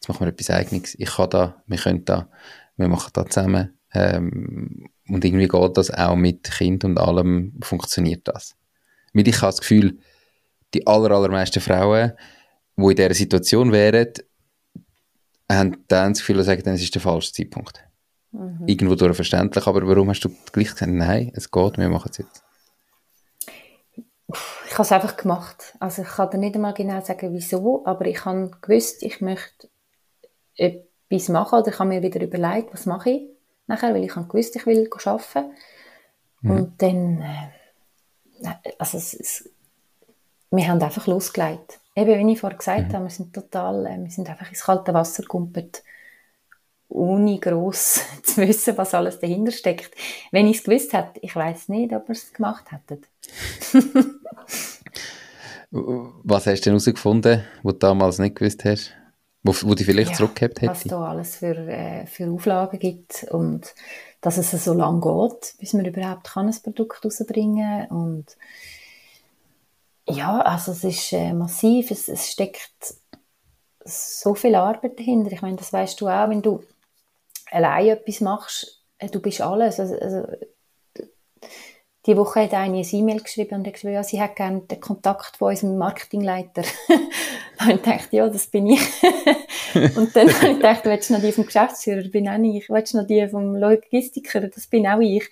[0.00, 2.30] jetzt machen wir etwas Eigenes, ich kann da, wir können da,
[2.76, 8.26] wir machen da zusammen ähm, und irgendwie geht das auch mit Kind und allem, funktioniert
[8.26, 8.56] das.
[9.12, 9.98] Weil ich habe das Gefühl,
[10.72, 12.12] die aller, allermeisten Frauen,
[12.76, 14.12] die in dieser Situation wären,
[15.50, 17.84] haben dann das Gefühl, sagen, es ist der falsche Zeitpunkt.
[18.32, 18.62] Mhm.
[18.66, 22.18] Irgendwo durch verständlich, aber warum hast du gleich gesagt, nein, es geht, wir machen es
[22.18, 22.44] jetzt?
[24.66, 25.74] Ich habe es einfach gemacht.
[25.80, 29.68] Also ich kann dir nicht einmal genau sagen, wieso, aber ich habe gewusst, ich möchte
[30.60, 33.22] etwas machen oder ich habe mir wieder überlegt, was mache ich
[33.70, 35.52] nachher, weil ich habe gewusst, ich will arbeiten.
[36.42, 36.50] Mhm.
[36.50, 39.48] Und dann, äh, also es, es,
[40.50, 41.78] wir haben einfach losgelegt.
[41.96, 42.92] Eben, wie ich vorher gesagt mhm.
[42.92, 45.82] habe, wir sind total, äh, wir sind einfach ins kalte Wasser gekumpelt,
[46.88, 49.94] ohne gross zu wissen, was alles dahinter steckt.
[50.30, 53.06] Wenn ich es gewusst hätte, ich weiß nicht, ob wir es gemacht hätten.
[55.70, 58.92] was hast du denn herausgefunden, was du damals nicht gewusst hast?
[59.42, 60.70] Wo, wo die vielleicht ja, zurückgehabt hätte?
[60.70, 63.74] Was da alles für, äh, für Auflagen gibt und
[64.20, 67.96] dass es so lange geht, bis man überhaupt kann ein Produkt rausbringen kann.
[67.96, 68.36] Und
[70.06, 72.94] ja, also es ist äh, massiv, es, es steckt
[73.84, 75.32] so viel Arbeit dahinter.
[75.32, 76.62] Ich meine, das weißt du auch, wenn du
[77.50, 79.80] allein etwas machst, äh, du bist alles.
[79.80, 80.26] Also, also,
[82.10, 84.80] die Woche hat eine ein E-Mail geschrieben und hat geschrieben, ja, sie hat gerne den
[84.80, 86.62] Kontakt von unserem Marketingleiter.
[87.60, 88.80] und ich dachte, ja, das bin ich.
[89.96, 92.02] und dann habe ich gedacht, willst du noch die vom Geschäftsführer?
[92.02, 92.68] Das bin auch ich.
[92.68, 94.40] Willst du noch die vom Logistiker?
[94.48, 95.28] Das bin auch ich.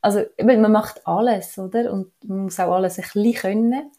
[0.00, 1.92] Also, man macht alles, oder?
[1.92, 3.90] Und man muss auch alles ein bisschen können.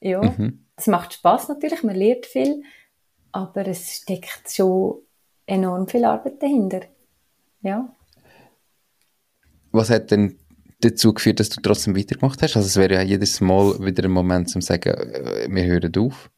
[0.00, 0.20] Ja.
[0.20, 0.66] Mhm.
[0.74, 2.64] Es macht Spaß natürlich, man lernt viel.
[3.30, 4.98] Aber es steckt schon
[5.46, 6.80] enorm viel Arbeit dahinter.
[7.60, 7.88] Ja.
[9.70, 10.38] Was hat denn
[10.84, 12.56] dazu geführt, dass du trotzdem weitergemacht hast?
[12.56, 16.30] Also es wäre ja jedes Mal wieder ein Moment zum sagen, äh, wir hören auf.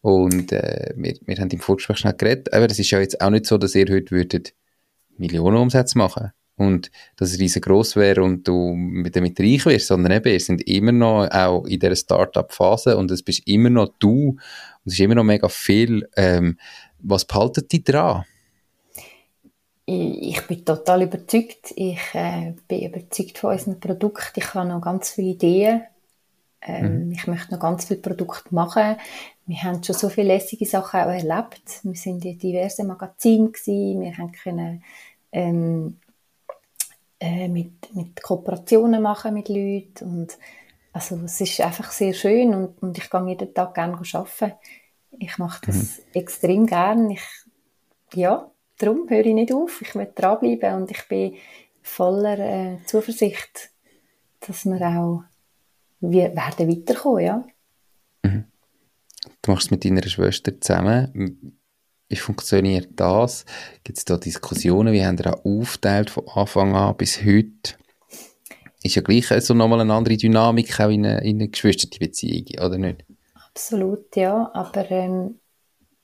[0.00, 3.30] Und äh, wir, wir haben im Vorgespräch schnell geredet, aber es ist ja jetzt auch
[3.30, 4.54] nicht so, dass ihr heute würdet
[5.16, 8.76] Millionen Umsätze machen und dass es riesengroß wäre und du
[9.10, 13.22] damit reich wirst, sondern eben, ihr sind immer noch auch in dieser Start-up-Phase und es
[13.22, 14.40] bist immer noch du und
[14.84, 16.08] es ist immer noch mega viel.
[16.16, 16.58] Ähm,
[16.98, 18.24] was behaltet dich dran?
[19.92, 21.72] Ich bin total überzeugt.
[21.76, 24.32] Ich äh, bin überzeugt von unserem Produkt.
[24.36, 25.82] Ich habe noch ganz viele Ideen.
[26.60, 27.12] Ähm, mhm.
[27.12, 28.96] Ich möchte noch ganz viele Produkte machen.
[29.46, 31.80] Wir haben schon so viele lässige Sachen auch erlebt.
[31.82, 34.00] Wir sind in diversen Magazinen gewesen.
[34.00, 34.84] Wir haben können,
[35.32, 35.98] ähm,
[37.22, 40.38] äh, mit, mit Kooperationen machen mit Leuten und
[40.92, 44.52] also es ist einfach sehr schön und, und ich gehe jeden Tag gerne arbeiten.
[45.10, 46.04] Ich mache das mhm.
[46.14, 47.12] extrem gerne.
[47.14, 47.22] Ich,
[48.14, 48.50] ja,
[48.82, 49.80] darum höre ich nicht auf.
[49.82, 51.34] Ich will dranbleiben und ich bin
[51.82, 53.70] voller äh, Zuversicht,
[54.40, 55.24] dass wir auch
[56.00, 57.44] wir werden weiterkommen, ja.
[58.24, 58.44] Mhm.
[59.40, 61.58] Du machst es mit deiner Schwester zusammen.
[62.08, 63.46] Wie funktioniert das?
[63.84, 64.92] Gibt es da Diskussionen?
[64.92, 67.76] Wie haben ihr auch aufgeteilt von Anfang an bis heute?
[68.82, 72.78] Ist ja gleich so nochmal eine andere Dynamik auch in einer, in einer Geschwisterbeziehung, oder
[72.78, 73.04] nicht?
[73.34, 74.50] Absolut, ja.
[74.52, 75.38] Aber ähm,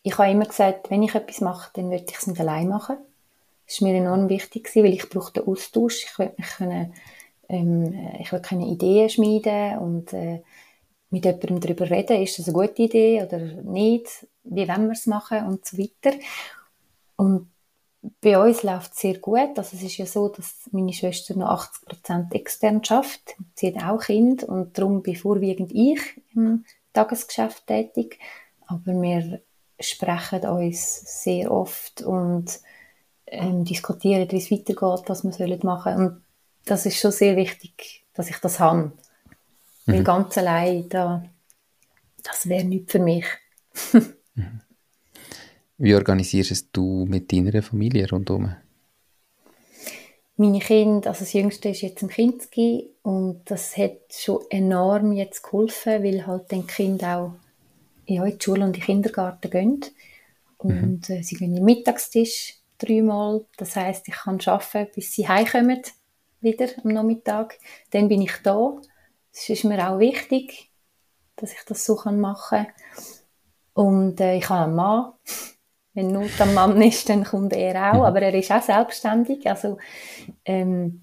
[0.03, 2.99] ich habe immer gesagt, wenn ich etwas mache, dann würde ich es nicht allein machen.
[3.67, 6.05] Das war mir enorm wichtig, weil ich brauche den Austausch.
[6.05, 6.95] Ich will mich können,
[7.49, 10.43] ähm, ich will keine Ideen schmieden und äh,
[11.11, 15.07] mit jemandem darüber reden, ist das eine gute Idee oder nicht, wie wollen wir es
[15.07, 16.17] machen und so weiter.
[17.17, 17.51] Und
[18.21, 19.57] bei uns läuft es sehr gut.
[19.57, 23.37] Also es ist ja so, dass meine Schwester noch 80% extern schafft.
[23.55, 26.01] Sie hat auch Kind und darum bin vorwiegend ich
[26.35, 28.19] im Tagesgeschäft tätig.
[28.67, 29.41] Aber wir
[29.81, 32.61] sprechen uns sehr oft und
[33.27, 36.07] ähm, diskutieren, wie es weitergeht, was wir machen sollen.
[36.07, 36.23] Und
[36.65, 38.93] das ist schon sehr wichtig, dass ich das habe.
[39.87, 39.93] Mhm.
[39.93, 41.25] Weil ganz allein, da,
[42.23, 43.27] das wäre nicht für mich.
[43.93, 44.15] mhm.
[45.81, 48.53] Wie organisierst du mit deiner Familie rundherum?
[50.37, 55.43] Meine Kinder, also das Jüngste ist jetzt ein Kinski und das hat schon enorm jetzt
[55.43, 57.33] geholfen, weil halt den Kind auch
[58.09, 59.85] ja, in die Schule und in den Kindergarten gehen.
[60.57, 61.15] Und mhm.
[61.15, 63.45] äh, sie gehen in den Mittagstisch dreimal.
[63.57, 65.83] Das heißt, ich kann arbeiten, bis sie heimkommen,
[66.41, 67.59] wieder am Nachmittag.
[67.91, 68.77] Dann bin ich da.
[69.33, 70.71] Das ist mir auch wichtig,
[71.37, 73.05] dass ich das so machen kann.
[73.75, 75.13] Und äh, ich habe einen Mann.
[75.95, 77.99] wenn Not am Mann ist, dann kommt er auch.
[77.99, 78.03] Mhm.
[78.03, 79.49] Aber er ist auch selbstständig.
[79.49, 79.79] Also,
[80.45, 81.03] ähm,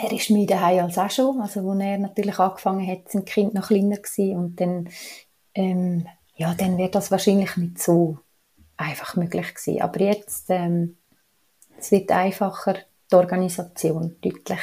[0.00, 1.40] er ist müde daheim als auch schon.
[1.40, 4.36] Also, als er natürlich angefangen hat, sind die Kinder noch kleiner gewesen.
[4.36, 4.88] Und dann,
[5.58, 8.18] ähm, ja, dann wird das wahrscheinlich nicht so
[8.76, 9.82] einfach möglich gewesen.
[9.82, 10.96] Aber jetzt, ähm,
[11.78, 12.76] es wird einfacher,
[13.10, 14.60] die Organisation, deutlich.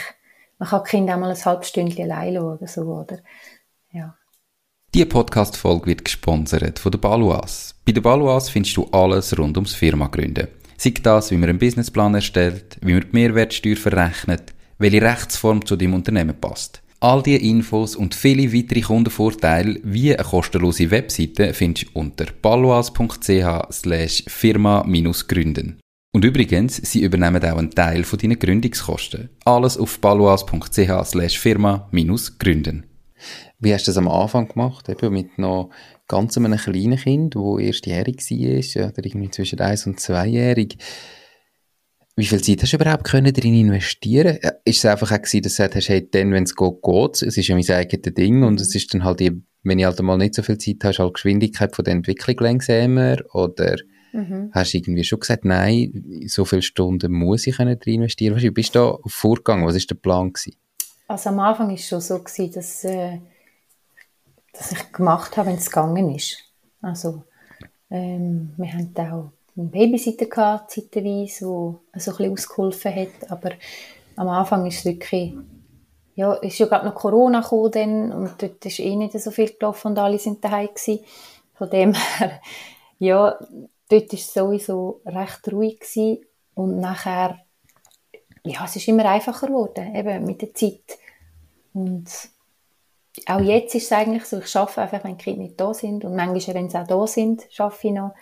[0.57, 3.19] Man kann die Kinder auch mal ein halbes Stündchen allein oder so, oder?
[3.91, 4.15] Ja.
[4.93, 7.75] Diese Podcast-Folge wird gesponsert von der Baluas.
[7.85, 10.47] Bei der Baluas findest du alles rund ums Firma gründen.
[10.77, 15.75] Sei das, wie man einen Businessplan erstellt, wie man die Mehrwertsteuer verrechnet, welche Rechtsform zu
[15.75, 16.81] deinem Unternehmen passt.
[17.05, 23.71] All diese Infos und viele weitere Kundenvorteile wie eine kostenlose Webseite findest du unter baluas.ch
[23.71, 25.79] slash firma-gründen.
[26.15, 29.29] Und übrigens, sie übernehmen auch einen Teil von deinen Gründungskosten.
[29.45, 32.85] Alles auf baluas.ch slash firma-gründen.
[33.59, 34.89] Wie hast du das am Anfang gemacht?
[34.89, 35.69] Eben mit noch
[36.07, 40.79] ganz einem kleinen Kind, das erstjährig war, oder irgendwie zwischen eins und zweijährig.
[42.17, 44.37] Wie viel Zeit hast du überhaupt können darin investieren?
[44.63, 47.15] Ist es einfach auch gewesen, dass du gesagt hast, hey, dann, wenn es geht, geht
[47.15, 47.37] es.
[47.37, 50.33] ist ja mein eigenes Ding und es ist dann halt, wenn ich halt mal nicht
[50.33, 53.75] so viel Zeit habe, halt Geschwindigkeit von der Entwicklung langsamer oder
[54.13, 54.49] mhm.
[54.53, 58.35] hast du irgendwie schon gesagt, nein, so viele Stunden muss ich darin investieren?
[58.35, 59.65] Weißt du, wie bist du da vorgegangen?
[59.65, 60.31] Was war der Plan?
[60.31, 60.55] Gewesen?
[61.09, 63.19] Also am Anfang war es schon so, gewesen, dass, äh,
[64.53, 66.37] dass ich gemacht habe, wenn es gegangen ist.
[66.81, 67.23] Also
[67.91, 73.51] ähm, wir hatten auch einen Babysitter gehabt, zeitweise, der so ein bisschen ausgeholfen hat, aber
[74.15, 75.33] am Anfang ist es wirklich,
[76.15, 79.51] ja, ist ja gerade noch Corona gekommen dann, und dort ist eh nicht so viel
[79.51, 80.99] gelaufen und alle sind daheim gewesen.
[81.53, 82.41] Von dem her,
[82.99, 83.37] ja,
[83.89, 86.25] dort war es sowieso recht ruhig gewesen.
[86.53, 87.39] und nachher
[88.45, 90.99] ja, es ist immer einfacher geworden, eben mit der Zeit.
[91.73, 92.05] Und
[93.25, 96.05] auch jetzt ist es eigentlich so, ich arbeite einfach, wenn die Kinder nicht da sind.
[96.05, 98.13] Und manchmal, wenn sie auch da sind, arbeite ich noch.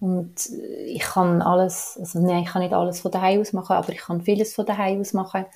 [0.00, 0.50] Und
[0.86, 4.00] ich kann alles, also nein, ich kann nicht alles von daheim aus machen, aber ich
[4.00, 5.46] kann vieles von daheim aus machen.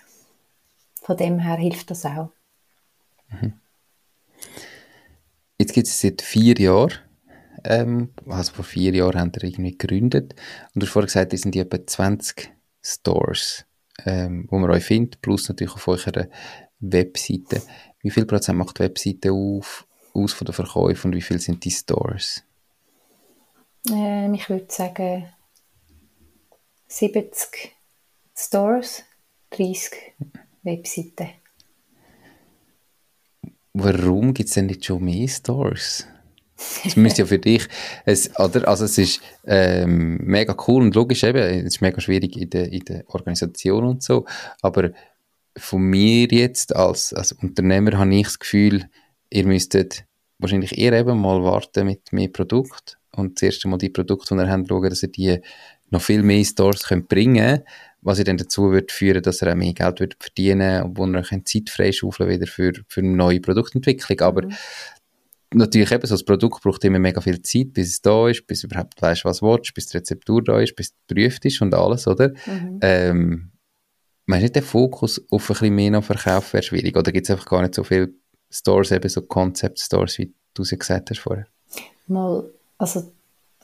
[1.03, 2.31] Von dem her hilft das auch.
[3.29, 3.55] Mhm.
[5.59, 6.95] Jetzt gibt es seit vier Jahren,
[7.65, 10.35] ähm, also vor vier Jahren haben wir irgendwie gegründet.
[10.75, 13.67] Und du hast vorhin gesagt, es sind etwa 20 Stores
[14.05, 16.29] ähm, wo man euch findet, plus natürlich auf eurer
[16.81, 17.63] Webseite.
[18.01, 21.65] Wie viel Prozent macht die Webseite auf, aus von den Verkäufen und wie viel sind
[21.65, 22.45] die Stores?
[23.91, 25.27] Ähm, ich würde sagen
[26.89, 27.77] 70
[28.35, 29.05] Stores,
[29.51, 30.15] 30
[30.63, 31.31] Webseiten.
[33.73, 36.07] Warum gibt es denn nicht schon mehr Stores?
[36.85, 37.69] Das müsste ja für dich,
[38.05, 38.67] es, oder?
[38.67, 42.73] Also es ist ähm, mega cool und logisch eben, es ist mega schwierig in der,
[42.73, 44.25] in der Organisation und so,
[44.61, 44.91] aber
[45.57, 48.89] von mir jetzt als, als Unternehmer habe ich das Gefühl,
[49.31, 50.05] ihr müsstet
[50.39, 54.49] wahrscheinlich eher eben mal warten mit mehr Produkt und zuerst einmal die Produkte, die ihr
[54.49, 55.41] habt, schauen, dass ihr die
[55.91, 57.63] noch viel mehr Stores könnt bringen
[58.01, 61.05] was ihr dann dazu wird führen, dass ihr auch mehr Geld wird verdienen und wo
[61.05, 64.21] ihr Zeit freischaufeln wieder für, für eine neue Produktentwicklung.
[64.21, 64.55] Aber mhm
[65.55, 68.61] natürlich eben so das Produkt braucht immer mega viel Zeit, bis es da ist, bis
[68.61, 71.61] du überhaupt weißt, was du willst, bis die Rezeptur da ist, bis es geprüft ist
[71.61, 72.31] und alles, oder?
[72.47, 72.79] Mhm.
[72.83, 73.51] Ähm,
[74.27, 76.97] meinst du nicht, der Fokus auf ein bisschen mehr noch Verkauf wäre schwierig?
[76.97, 78.11] Oder gibt es einfach gar nicht so viele
[78.51, 81.47] Stores, eben so Concept-Stores, wie du sie gesagt hast vorher?
[82.07, 82.45] Mal,
[82.79, 83.13] also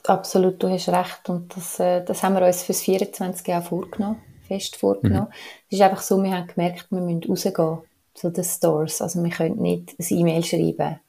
[0.03, 4.21] absolut, du hast recht und das, äh, das haben wir uns fürs 24 Jahr vorgenommen,
[4.47, 5.27] fest vorgenommen.
[5.27, 5.33] Mhm.
[5.69, 7.79] Es ist einfach so, wir haben gemerkt, wir müssen rausgehen
[8.13, 10.99] zu den Stores, also wir können nicht ein E-Mail schreiben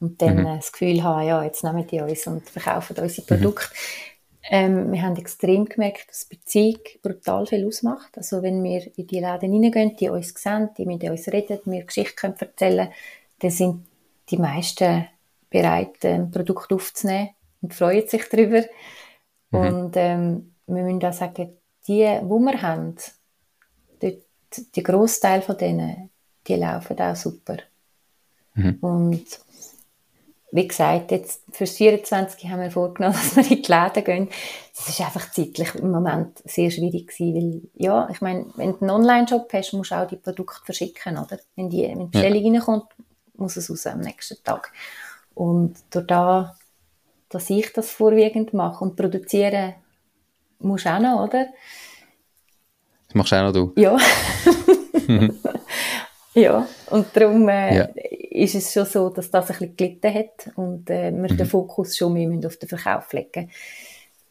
[0.00, 0.44] und dann mhm.
[0.56, 3.68] das Gefühl haben, ja, jetzt nehmen die uns und verkaufen unsere Produkte.
[3.70, 4.11] Mhm.
[4.50, 8.16] Ähm, wir haben extrem gemerkt, dass Beziehung brutal viel ausmacht.
[8.16, 11.84] Also wenn wir in die Läden hineingehen, die uns sehen, die mit uns reden, wir
[11.84, 12.88] Geschichten können erzählen
[13.42, 13.86] dann sind
[14.30, 15.06] die meisten
[15.50, 18.62] bereit, ein Produkt aufzunehmen und freuen sich darüber.
[19.50, 19.58] Mhm.
[19.58, 22.94] Und ähm, wir müssen auch sagen, die, die wir haben,
[24.00, 24.22] dort,
[24.76, 26.10] die Großteil von denen,
[26.46, 27.58] die laufen auch super.
[28.54, 28.78] Mhm.
[28.80, 29.24] Und
[30.52, 34.28] wie gesagt, jetzt für 24 haben wir vorgenommen, dass wir in die Läden gehen.
[34.76, 38.80] Das ist einfach zeitlich im Moment sehr schwierig gewesen, weil, ja, ich meine, wenn du
[38.82, 41.38] einen Online-Shop hast, musst du auch die Produkte verschicken, oder?
[41.56, 42.52] Wenn die, wenn die Bestellung ja.
[42.52, 42.84] reinkommt,
[43.36, 44.72] muss es raus am nächsten Tag.
[45.34, 46.54] Und durch da,
[47.30, 49.74] dass ich das vorwiegend mache und produzieren
[50.58, 51.46] musst du auch noch, oder?
[53.06, 53.72] Das machst du auch noch du?
[53.76, 53.96] Ja.
[56.34, 57.88] ja, und darum äh, ja
[58.32, 61.36] ist es schon so, dass das ein bisschen gelitten hat und äh, wir mhm.
[61.36, 63.50] den Fokus schon mehr auf den Verkauf legen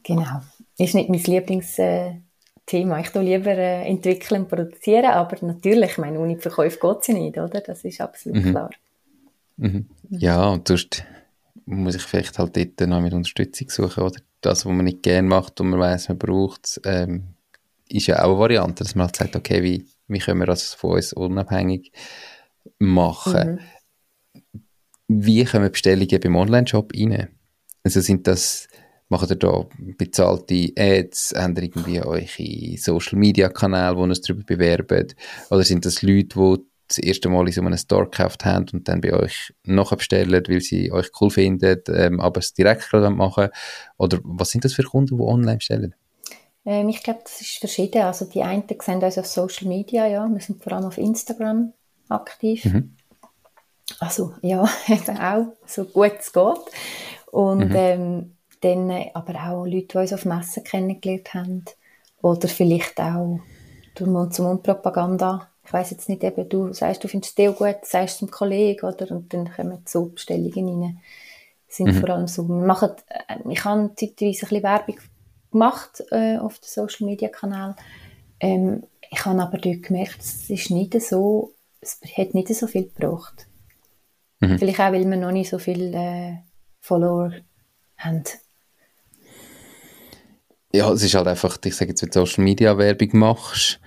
[0.03, 0.41] Genau.
[0.79, 2.23] Ist nicht mein Lieblingsthema.
[2.97, 7.07] Äh, ich tue lieber äh, entwickeln und produzieren, aber natürlich, meine, ohne Verkäufe geht es
[7.07, 7.61] ja nicht, oder?
[7.61, 8.49] Das ist absolut mhm.
[8.49, 8.71] klar.
[9.57, 9.85] Mhm.
[10.09, 11.03] Ja, und sonst
[11.65, 15.27] muss ich vielleicht halt dort noch mit Unterstützung suchen oder das, was man nicht gerne
[15.27, 17.35] macht und man weiß, man braucht ähm,
[17.87, 20.73] ist ja auch eine Variante, dass man halt sagt, okay, wie, wie können wir das
[20.73, 21.91] von uns unabhängig
[22.79, 23.59] machen?
[24.43, 24.53] Mhm.
[25.07, 27.29] Wie kommen Bestellungen beim Online-Shop rein?
[27.83, 28.67] Also sind das,
[29.09, 29.65] machen ihr da
[29.97, 35.15] bezahlte Ads, habt ihr irgendwie eure Social-Media-Kanäle, wo ihr es darüber bewerbt?
[35.49, 38.87] Oder sind das Leute, die das erste Mal in so einem Store gekauft haben und
[38.87, 43.49] dann bei euch nachbestellen, weil sie euch cool finden, ähm, aber es direkt gerade machen?
[43.97, 45.95] Oder was sind das für Kunden, die online bestellen?
[46.65, 48.03] Ähm, ich glaube, das ist verschieden.
[48.03, 50.27] Also die einen sehen uns auf Social Media, ja.
[50.27, 51.73] Wir sind vor allem auf Instagram
[52.09, 52.65] aktiv.
[52.65, 52.95] Mhm.
[53.99, 56.59] Also ja, eben auch so gut es geht.
[57.31, 57.75] Und mhm.
[57.75, 61.65] ähm, dann äh, aber auch Leute, die uns auf Messen kennengelernt haben.
[62.21, 63.39] Oder vielleicht auch
[63.95, 65.47] durch Mund-zu-Mund-Propaganda.
[65.65, 68.85] Ich weiß jetzt nicht, eben, du sagst, du findest es gut, sagst es einem Kollegen,
[68.85, 69.09] oder?
[69.11, 70.99] Und dann kommen so Bestellungen rein.
[71.67, 71.99] Sind mhm.
[71.99, 72.47] vor allem so.
[72.47, 74.97] Wir machen, äh, ich habe zeitweise ein bisschen Werbung
[75.51, 77.75] gemacht äh, auf den Social Media Kanal.
[78.39, 82.83] Ähm, ich habe aber dort gemerkt, es ist nicht so, es hat nicht so viel
[82.83, 83.47] gebraucht.
[84.39, 84.57] Mhm.
[84.57, 86.37] Vielleicht auch, weil wir noch nicht so viele äh,
[86.79, 87.33] Follower
[87.97, 88.23] haben.
[90.73, 93.79] Ja, es ist halt einfach, ich sage jetzt, wenn du Social Media Werbung machst,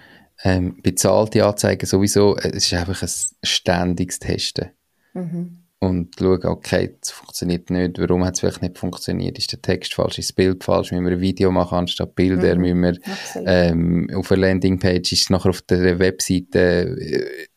[0.43, 3.11] ähm, bezahlte Anzeigen sowieso, äh, es ist einfach ein
[3.43, 4.71] ständiges Testen.
[5.15, 9.63] Mhm und schauen, okay, das funktioniert nicht, warum hat es vielleicht nicht funktioniert, ist der
[9.63, 12.83] Text falsch, ist das Bild falsch, müssen wir ein Video machen anstatt Bilder, mhm, müssen
[12.83, 12.99] wir
[13.47, 16.97] ähm, auf einer Landingpage, ist nachher auf der Webseite,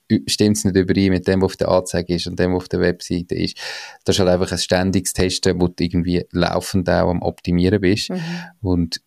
[0.10, 2.64] äh, stimmt es nicht überein mit dem, was auf der Anzeige ist und dem, was
[2.64, 3.58] auf der Webseite ist.
[4.06, 8.10] Das ist halt einfach ein ständiges Testen, wo du irgendwie laufend auch am Optimieren bist.
[8.10, 8.20] Mhm.
[8.62, 9.02] und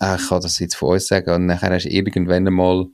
[0.00, 2.86] äh, ich kann das jetzt von uns sagen und nachher hast du irgendwann einmal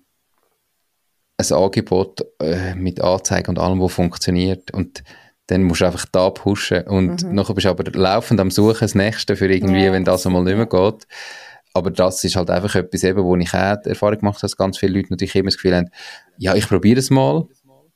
[1.39, 4.73] ein Angebot äh, mit Anzeigen und allem, was funktioniert.
[4.73, 5.03] Und
[5.47, 6.83] dann musst du einfach da pushen.
[6.83, 7.35] Und mhm.
[7.35, 10.43] nachher bist du aber laufend am Suchen, das Nächste für irgendwie, ja, wenn das einmal
[10.43, 11.07] nicht mehr geht.
[11.75, 14.57] Aber das ist halt einfach etwas, eben, wo ich auch die Erfahrung gemacht habe, dass
[14.57, 15.91] ganz viele Leute natürlich immer das Gefühl haben,
[16.37, 17.47] ja, ich probiere es mal.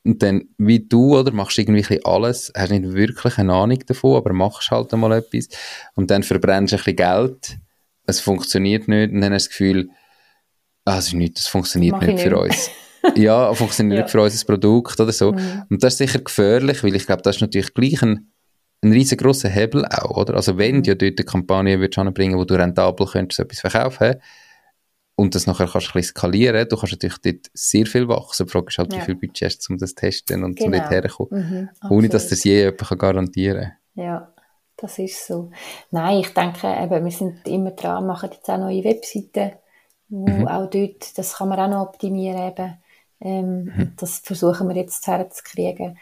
[0.05, 4.33] Und dann, wie du, oder, machst irgendwie alles, hast nicht wirklich eine Ahnung davon, aber
[4.33, 5.47] machst halt einmal etwas.
[5.95, 7.57] Und dann verbrennst du ein bisschen Geld.
[8.05, 9.11] Es funktioniert nicht.
[9.11, 9.89] Und dann hast du das Gefühl,
[10.85, 12.69] ah, das ist nicht, das funktioniert nicht für uns.
[13.15, 14.07] ja, funktioniert ja.
[14.07, 15.31] für unser Produkt oder so.
[15.31, 15.63] Mhm.
[15.69, 18.31] Und das ist sicher gefährlich, weil ich glaube, das ist natürlich gleich ein,
[18.81, 20.35] ein riesengroßer Hebel auch, oder?
[20.35, 20.83] Also wenn mhm.
[20.83, 24.15] du ja dort eine Kampagne würdest anbringen, wo du rentabel könntest so etwas verkaufen
[25.15, 28.45] und das nachher kannst du ein bisschen skalieren, du kannst natürlich dort sehr viel wachsen.
[28.45, 28.99] Die Frage ist halt, ja.
[28.99, 30.67] wie viel Budget hast du, um das zu testen und genau.
[30.67, 31.69] um dort herzukommen.
[31.81, 34.03] Mhm, ohne, dass das je jemand garantieren kann.
[34.03, 34.33] Ja,
[34.75, 35.51] das ist so.
[35.91, 39.53] Nein, ich denke eben, wir sind immer dran, machen jetzt auch neue Webseiten,
[40.09, 40.47] wo mhm.
[40.47, 42.73] auch dort, das kann man auch noch optimieren eben
[43.23, 43.93] ähm, mhm.
[43.97, 45.97] Das versuchen wir jetzt herzukriegen.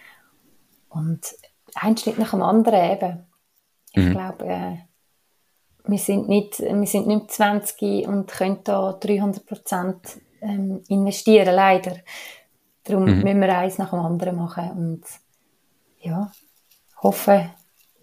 [0.89, 1.35] Und
[1.75, 3.23] ein Schritt nach dem anderen eben.
[3.93, 4.11] Ich mhm.
[4.11, 4.77] glaube, äh,
[5.85, 9.99] wir sind nicht, wir sind nicht 20 und können da 300 Prozent
[10.41, 11.97] ähm, investieren, leider.
[12.83, 13.21] Darum mhm.
[13.21, 15.03] müssen wir eins nach dem anderen machen und
[15.99, 16.31] ja,
[17.03, 17.51] hoffen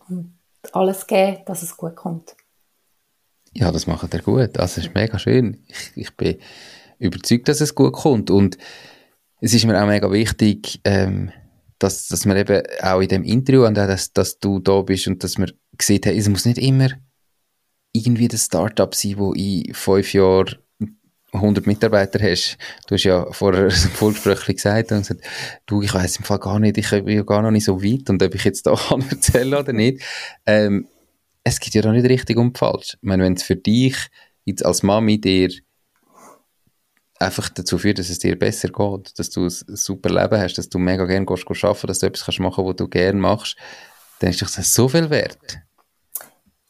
[0.08, 0.38] und
[0.72, 2.36] alles geben, dass es gut kommt.
[3.52, 4.50] Ja, das macht er gut.
[4.52, 5.64] Das ist mega schön.
[5.66, 6.38] Ich, ich bin
[6.98, 8.30] überzeugt, dass es gut kommt.
[8.30, 8.58] Und
[9.40, 11.30] es ist mir auch mega wichtig, ähm,
[11.78, 15.06] dass, dass man eben auch in dem Interview und auch, dass, dass du da bist
[15.06, 16.88] und dass man sieht, hey, es muss nicht immer
[17.92, 20.56] irgendwie das Startup sein, wo in fünf Jahren
[21.32, 22.56] 100 Mitarbeiter hast.
[22.86, 25.20] Du hast ja vorher im Vorgespräch gesagt und gesagt,
[25.66, 28.08] du, ich weiß im Fall gar nicht, ich bin ja gar noch nicht so weit
[28.10, 30.02] und ob ich jetzt da kann erzählen oder nicht.
[30.46, 30.88] Ähm,
[31.44, 32.94] es gibt ja da nicht richtig und falsch.
[32.94, 33.96] Ich meine, wenn es für dich
[34.44, 35.50] jetzt als Mami dir
[37.18, 40.68] einfach dazu führt, dass es dir besser geht, dass du ein super Leben hast, dass
[40.68, 43.56] du mega gerne gehst, gehst arbeiten, dass du etwas kannst machen, was du gerne machst,
[44.20, 45.58] dann ist das so viel wert.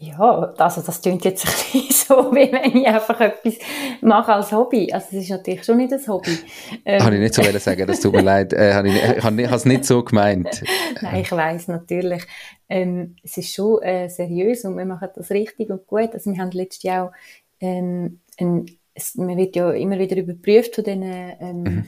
[0.01, 3.55] Ja, also das klingt jetzt ein bisschen so, wie wenn ich einfach etwas
[4.01, 4.93] mache als Hobby.
[4.93, 6.39] Also es ist natürlich schon nicht ein Hobby.
[6.85, 7.03] Ähm.
[7.03, 8.53] Habe ich nicht so wollen sagen, das tut mir leid.
[8.53, 10.63] Äh, habe ich, ich habe es nicht so gemeint.
[11.01, 12.23] Nein, ich weiß natürlich.
[12.69, 16.15] Ähm, es ist schon äh, seriös und wir machen das richtig und gut.
[16.15, 17.13] Also wir haben letztes Jahr auch
[17.61, 18.67] ähm, ein
[18.99, 21.87] es, man wird ja immer wieder überprüft von diesen ähm, mhm.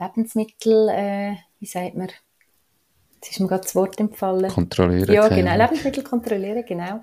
[0.00, 2.08] Lebensmitteln, äh, wie sagt man,
[3.14, 4.50] jetzt ist mir gerade das Wort empfallen.
[4.50, 5.12] Kontrollieren.
[5.12, 7.00] Ja, genau, Lebensmittel kontrollieren, genau.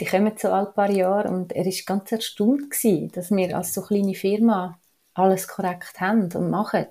[0.00, 3.74] Die kommen so ein paar Jahre und er ist ganz erstaunt gewesen, dass wir als
[3.74, 4.78] so kleine Firma
[5.14, 6.86] alles korrekt haben und machen.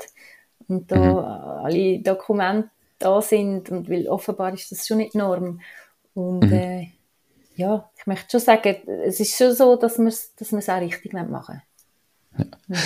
[0.68, 1.66] Und da mhm.
[1.66, 2.70] alle Dokumente
[3.00, 5.62] da sind und weil offenbar ist das schon nicht Norm.
[6.14, 6.54] Und mhm.
[6.54, 6.88] äh,
[7.56, 8.76] ja, ich möchte schon sagen,
[9.06, 11.62] es ist schon so, dass wir es dass auch richtig machen
[12.38, 12.46] Ja.
[12.68, 12.78] Mhm.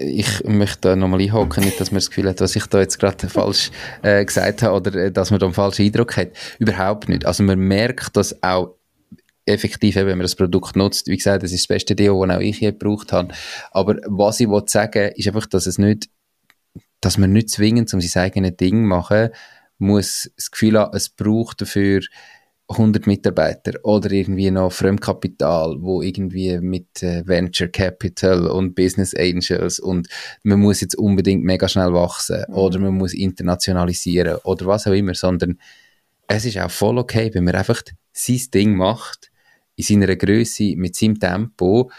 [0.00, 2.98] Ich möchte da nochmal einhaken, nicht, dass man das Gefühl hat, was ich da jetzt
[2.98, 3.70] gerade falsch
[4.02, 6.28] äh, gesagt habe oder äh, dass man da einen falschen Eindruck hat.
[6.58, 7.26] Überhaupt nicht.
[7.26, 8.74] Also man merkt das auch
[9.46, 11.06] effektiv, wenn man das Produkt nutzt.
[11.06, 13.34] Wie gesagt, das ist das beste Deo, das auch ich je gebraucht habe.
[13.72, 16.08] Aber was ich sagen ist einfach, dass es nicht,
[17.00, 19.28] dass man nicht zwingend, um sein eigenes Ding machen,
[19.78, 22.00] muss das Gefühl haben, es braucht dafür
[22.68, 29.78] 100 Mitarbeiter oder irgendwie noch Fremdkapital, wo irgendwie mit äh, Venture Capital und Business Angels
[29.78, 30.08] und
[30.42, 32.54] man muss jetzt unbedingt mega schnell wachsen mhm.
[32.54, 35.58] oder man muss internationalisieren oder was auch immer, sondern
[36.26, 39.30] es ist auch voll okay, wenn man einfach sein Ding macht,
[39.76, 41.90] in seiner Größe, mit seinem Tempo,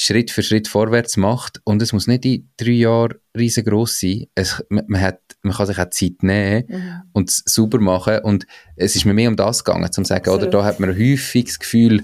[0.00, 4.26] Schritt für Schritt vorwärts macht und es muss nicht in drei Jahren riesengroß sein.
[4.34, 7.02] Es, man, man, hat, man kann sich auch Zeit nehmen mhm.
[7.12, 8.46] und es sauber machen und
[8.76, 11.58] es ist mir mehr um das gegangen, zum sagen, oder da hat man häufig das
[11.58, 12.02] Gefühl,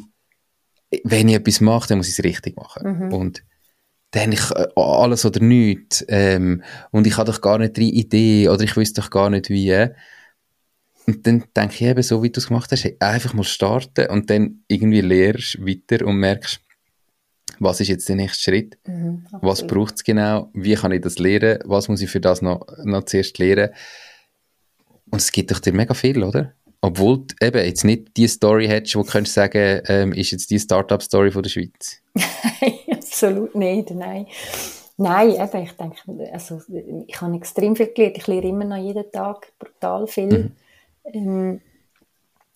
[1.04, 3.06] wenn ich etwas mache, dann muss ich es richtig machen.
[3.06, 3.14] Mhm.
[3.14, 3.42] Und
[4.10, 8.50] dann ich äh, alles oder nichts ähm, und ich habe doch gar nicht die Idee
[8.50, 9.88] oder ich wüsste doch gar nicht wie.
[11.06, 14.28] Und dann denke ich eben, so wie du es gemacht hast, einfach mal starten und
[14.28, 16.60] dann irgendwie lehrst weiter und merkst,
[17.58, 18.78] was ist jetzt der nächste Schritt?
[18.86, 20.50] Mhm, was braucht es genau?
[20.52, 21.58] Wie kann ich das lernen?
[21.64, 23.70] Was muss ich für das noch, noch zuerst lernen?
[25.10, 26.52] Und es gibt doch dir mega viel, oder?
[26.80, 30.50] Obwohl du eben jetzt nicht die Story hättest, wo du könntest sagen, ähm, ist jetzt
[30.50, 32.02] die Startup-Story von der Schweiz.
[32.90, 34.26] Absolut nicht, nein.
[34.98, 36.60] Nein, eben, ich denke, also,
[37.06, 38.16] ich habe extrem viel gelernt.
[38.16, 40.38] Ich lerne immer noch jeden Tag brutal viel.
[40.38, 40.52] Mhm.
[41.12, 41.60] Ähm,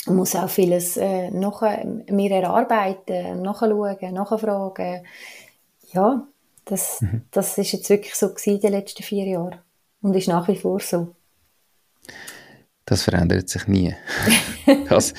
[0.07, 5.07] muss auch vieles äh, noch mehr erarbeiten, nachschauen, nachfragen.
[5.93, 6.27] Ja,
[6.65, 7.23] das, mhm.
[7.31, 9.59] das ist jetzt wirklich so gewesen in den letzten vier Jahren
[10.03, 11.15] und ist nach wie vor so.
[12.85, 13.95] Das verändert sich nie.
[14.89, 15.15] das,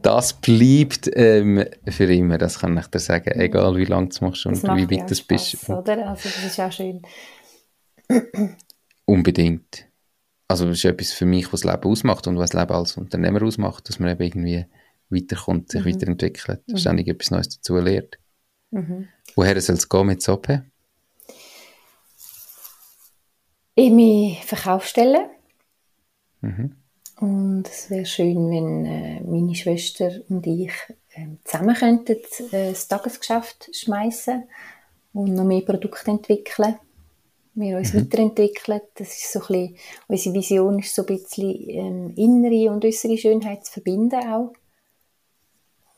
[0.00, 4.46] das bleibt ähm, für immer, das kann ich dir sagen, egal wie lange du machst
[4.46, 5.68] und wie weit du bist.
[5.68, 6.08] Oder?
[6.08, 7.02] Also das ist auch schön.
[9.04, 9.86] Unbedingt
[10.52, 12.96] also das ist etwas für mich, was das Leben ausmacht und was das Leben als
[12.98, 14.66] Unternehmer ausmacht, dass man eben irgendwie
[15.08, 15.94] weiterkommt, sich mhm.
[15.94, 16.76] weiterentwickelt, mhm.
[16.76, 18.18] ständig etwas Neues dazu lernt.
[18.70, 19.08] Mhm.
[19.34, 20.64] Woher soll es gehen mit Soppe?
[23.74, 25.30] In meine Verkaufsstelle.
[26.42, 26.76] Mhm.
[27.20, 30.72] Und es wäre schön, wenn äh, meine Schwester und ich
[31.14, 32.16] äh, zusammen könnten
[32.52, 34.44] äh, das Tagesgeschäft schmeißen
[35.14, 36.76] und noch mehr Produkte entwickeln
[37.54, 38.00] wir uns mhm.
[38.00, 38.80] weiterentwickeln.
[38.94, 39.76] Das ist so ein bisschen,
[40.08, 44.52] unsere Vision ist so ein bisschen ähm, innere und äußere Schönheit zu verbinden auch.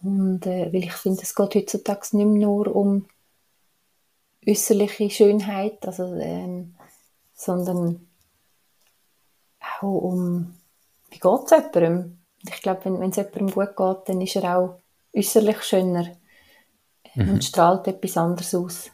[0.02, 3.06] Und äh, weil ich finde, es geht heutzutage nicht mehr nur um
[4.46, 6.74] äußerliche Schönheit, also, ähm,
[7.34, 8.06] sondern
[9.80, 10.54] auch um,
[11.10, 12.18] wie geht es jemandem?
[12.46, 14.78] Ich glaube, wenn es jemandem gut geht, dann ist er auch
[15.16, 16.08] äußerlich schöner
[17.14, 17.30] mhm.
[17.30, 18.90] und strahlt etwas anderes aus.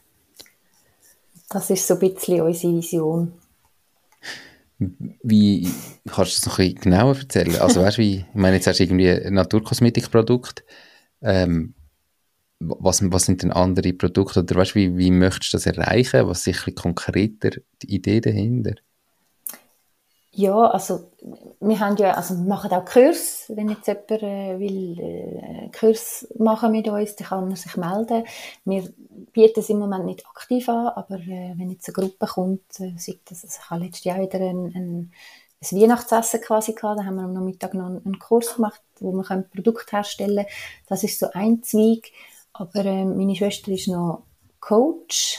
[1.50, 3.32] Das ist so ein bisschen unsere Vision.
[4.78, 5.68] Wie,
[6.06, 7.56] kannst du das noch ein bisschen genauer erzählen?
[7.56, 10.64] Also weißt wie, ich meine, jetzt hast du irgendwie ein Naturkosmetikprodukt.
[11.20, 11.74] Ähm,
[12.60, 14.40] was, was sind denn andere Produkte?
[14.40, 16.28] Oder weißt wie, wie möchtest du das erreichen?
[16.28, 17.50] Was ist ein konkreter
[17.82, 18.74] die Idee dahinter?
[20.40, 21.10] Ja, also
[21.60, 26.72] wir haben ja, also machen auch Kurs, wenn jetzt jemand äh, will äh, Kurs machen
[26.72, 28.24] mit uns, dann kann er sich melden.
[28.64, 28.90] Wir
[29.34, 32.94] bieten es im Moment nicht aktiv an, aber äh, wenn jetzt eine Gruppe kommt, äh,
[32.96, 35.12] sagt das, also ich habe letztes Jahr wieder ein, ein,
[35.60, 39.12] ein Weihnachtsessen quasi gehabt, da haben wir am Nachmittag noch einen, einen Kurs gemacht, wo
[39.12, 40.46] wir ein Produkt herstellen
[40.88, 42.12] Das ist so ein Zweig,
[42.54, 44.22] aber äh, meine Schwester ist noch
[44.58, 45.38] Coach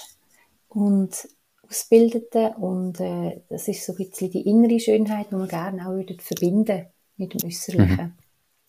[0.70, 1.28] und
[1.72, 5.94] Ausgebildeten und äh, das ist so ein bisschen die innere Schönheit, die wir gerne auch
[5.94, 8.14] würden verbinden mit dem Äußerlichen.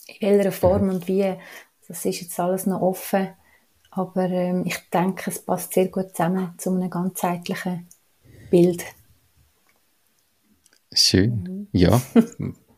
[0.08, 0.14] Mhm.
[0.20, 1.34] In welcher Form und wie,
[1.88, 3.28] das ist jetzt alles noch offen,
[3.90, 7.88] aber ähm, ich denke, es passt sehr gut zusammen zu einem ganzheitlichen
[8.50, 8.84] Bild.
[10.92, 11.68] Schön, mhm.
[11.72, 12.00] ja.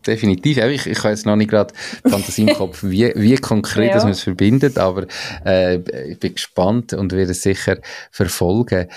[0.07, 0.59] definitiv.
[0.59, 1.75] Ich, ich habe jetzt noch nicht gerade
[2.07, 4.03] Fantasie im Kopf, wie, wie konkret ja.
[4.03, 5.07] man es verbindet, aber
[5.45, 5.77] äh,
[6.11, 7.79] ich bin gespannt und werde es sicher
[8.11, 8.89] verfolgen.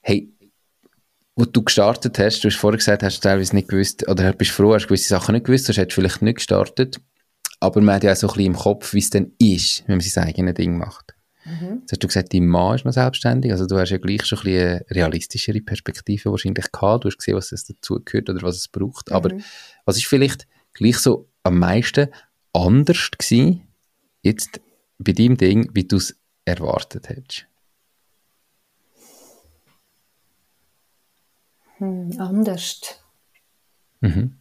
[0.00, 0.32] Hey,
[1.36, 4.50] wo du gestartet hast, du hast vorher gesagt, hast du teilweise nicht gewusst, oder bist
[4.50, 7.00] froh, hast gewisse Sachen nicht gewusst, hast du vielleicht nicht gestartet.
[7.60, 9.96] Aber man hat ja auch so ein bisschen im Kopf, wie es denn ist, wenn
[9.96, 11.14] man sein eigenes Ding macht.
[11.44, 11.78] Mhm.
[11.80, 14.38] Jetzt hast du gesagt, dein Mann ist noch selbstständig, also du hast ja gleich schon
[14.38, 18.56] ein bisschen eine realistischere Perspektive wahrscheinlich gehabt, du hast gesehen, was es dazugehört oder was
[18.56, 19.16] es braucht, mhm.
[19.16, 19.30] aber
[19.84, 22.08] was ist vielleicht gleich so am meisten
[22.52, 23.62] anders gewesen,
[24.22, 24.60] jetzt
[24.98, 27.46] bei deinem Ding, wie du es erwartet hättest?
[31.80, 33.00] Hm, anders.
[34.00, 34.36] Mhm.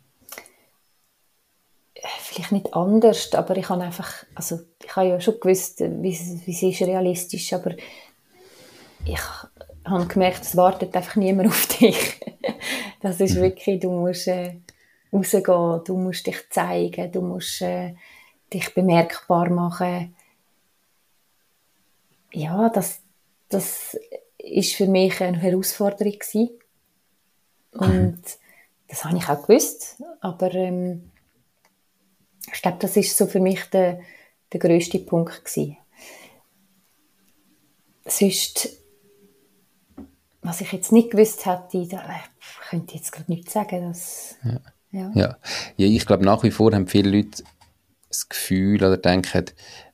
[2.19, 6.51] Vielleicht nicht anders, aber ich habe einfach, also ich habe ja schon gewusst, wie, wie
[6.51, 7.75] es ist realistisch, aber
[9.05, 9.19] ich,
[9.85, 12.19] habe gemerkt, es wartet einfach niemand auf dich.
[13.01, 13.41] das ist mhm.
[13.41, 14.57] wirklich, du musst äh,
[15.11, 17.95] rausgehen, du musst dich zeigen, du musst äh,
[18.53, 20.15] dich bemerkbar machen.
[22.31, 23.01] Ja, das,
[23.49, 23.97] das
[24.37, 26.58] ist für mich eine Herausforderung gewesen.
[27.71, 28.21] Und mhm.
[28.87, 31.11] das habe ich auch gewusst, aber ähm,
[32.53, 33.99] ich glaube, das ist so für mich der,
[34.51, 35.77] der grösste Punkt gewesen.
[38.05, 38.69] Sonst,
[40.41, 42.03] was ich jetzt nicht gewusst hätte, da
[42.69, 43.87] könnte ich jetzt gerade nichts sagen.
[43.87, 44.61] Dass, ja.
[44.91, 45.11] Ja.
[45.13, 45.37] ja.
[45.77, 47.43] ja ich glaube, nach wie vor haben viele Leute
[48.09, 49.45] das Gefühl oder denken,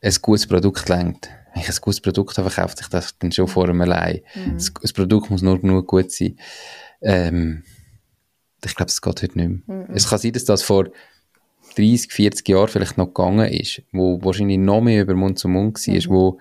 [0.02, 1.30] ein gutes Produkt längt.
[1.54, 4.22] Wenn ich ein gutes Produkt habe, verkauft sich das dann schon vor einem allein.
[4.36, 4.54] Mhm.
[4.54, 6.38] Das, das, Produkt muss nur genug gut sein.
[7.06, 7.64] Ähm,
[8.64, 9.78] ich glaube, das geht heute nicht mehr.
[9.88, 9.96] Mhm.
[9.96, 10.86] Es kann sein, dass das vor
[11.76, 15.76] 30, 40 Jahren vielleicht noch gegangen ist, wo wahrscheinlich noch mehr über Mund zu Mund
[15.88, 16.10] war, mhm.
[16.10, 16.40] wo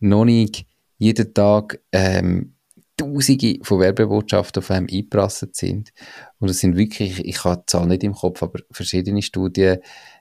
[0.00, 0.66] noch nicht
[0.98, 2.54] jeden Tag ähm,
[2.96, 5.92] Tausende von Werbebotschaften auf einem eingeprasselt sind.
[6.40, 9.78] Und es sind wirklich, ich habe die Zahl nicht im Kopf, aber verschiedene Studien,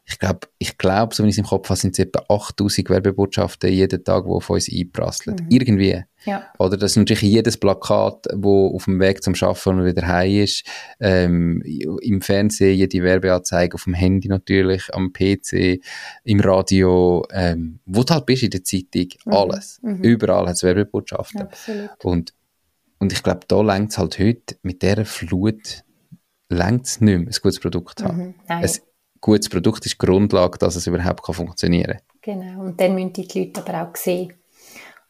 [0.10, 2.90] ich glaube, ich glaube, so wie ich es im Kopf habe, sind es etwa 8000
[2.90, 5.36] Werbebotschaften jeden Tag, die auf uns einprasseln.
[5.36, 5.48] Mhm.
[5.50, 6.04] Irgendwie.
[6.24, 6.46] Ja.
[6.60, 10.44] Oder das ist natürlich jedes Plakat, wo auf dem Weg zum Schaffen und wieder heim
[10.44, 10.66] ist.
[11.02, 11.62] Ähm,
[12.02, 15.82] Im Fernsehen jede Werbeanzeige, auf dem Handy natürlich, am PC,
[16.24, 19.34] im Radio, ähm, wo du halt bist in der Zeitung, mhm.
[19.34, 19.80] alles.
[19.82, 20.04] Mhm.
[20.04, 21.42] Überall hat es Werbebotschaften.
[21.42, 22.06] Absolut.
[22.06, 22.34] Und,
[23.00, 25.84] und ich glaube, da längt es halt heute mit dieser Flut
[26.50, 28.18] längt es nicht mehr, ein gutes Produkt zu haben.
[28.18, 28.36] Mhm.
[28.48, 28.70] Ein
[29.22, 32.40] gutes Produkt ist die Grundlage, dass es überhaupt kann funktionieren kann.
[32.40, 34.34] Genau, und dann müssen die Leute aber auch sehen.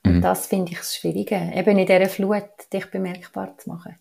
[0.06, 0.22] Und mhm.
[0.22, 3.96] das finde ich das Schwierige, eben in dieser Flut dich bemerkbar zu machen.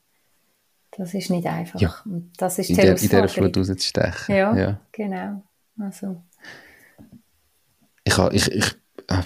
[0.96, 1.80] Das ist nicht einfach.
[1.80, 1.94] Ja.
[2.04, 4.34] Und das ist in, der, in dieser Flut rauszustechen.
[4.34, 5.42] Ja, ja, genau.
[5.78, 6.22] Also.
[8.04, 8.74] Ich, ich, ich,
[9.09, 9.22] äh,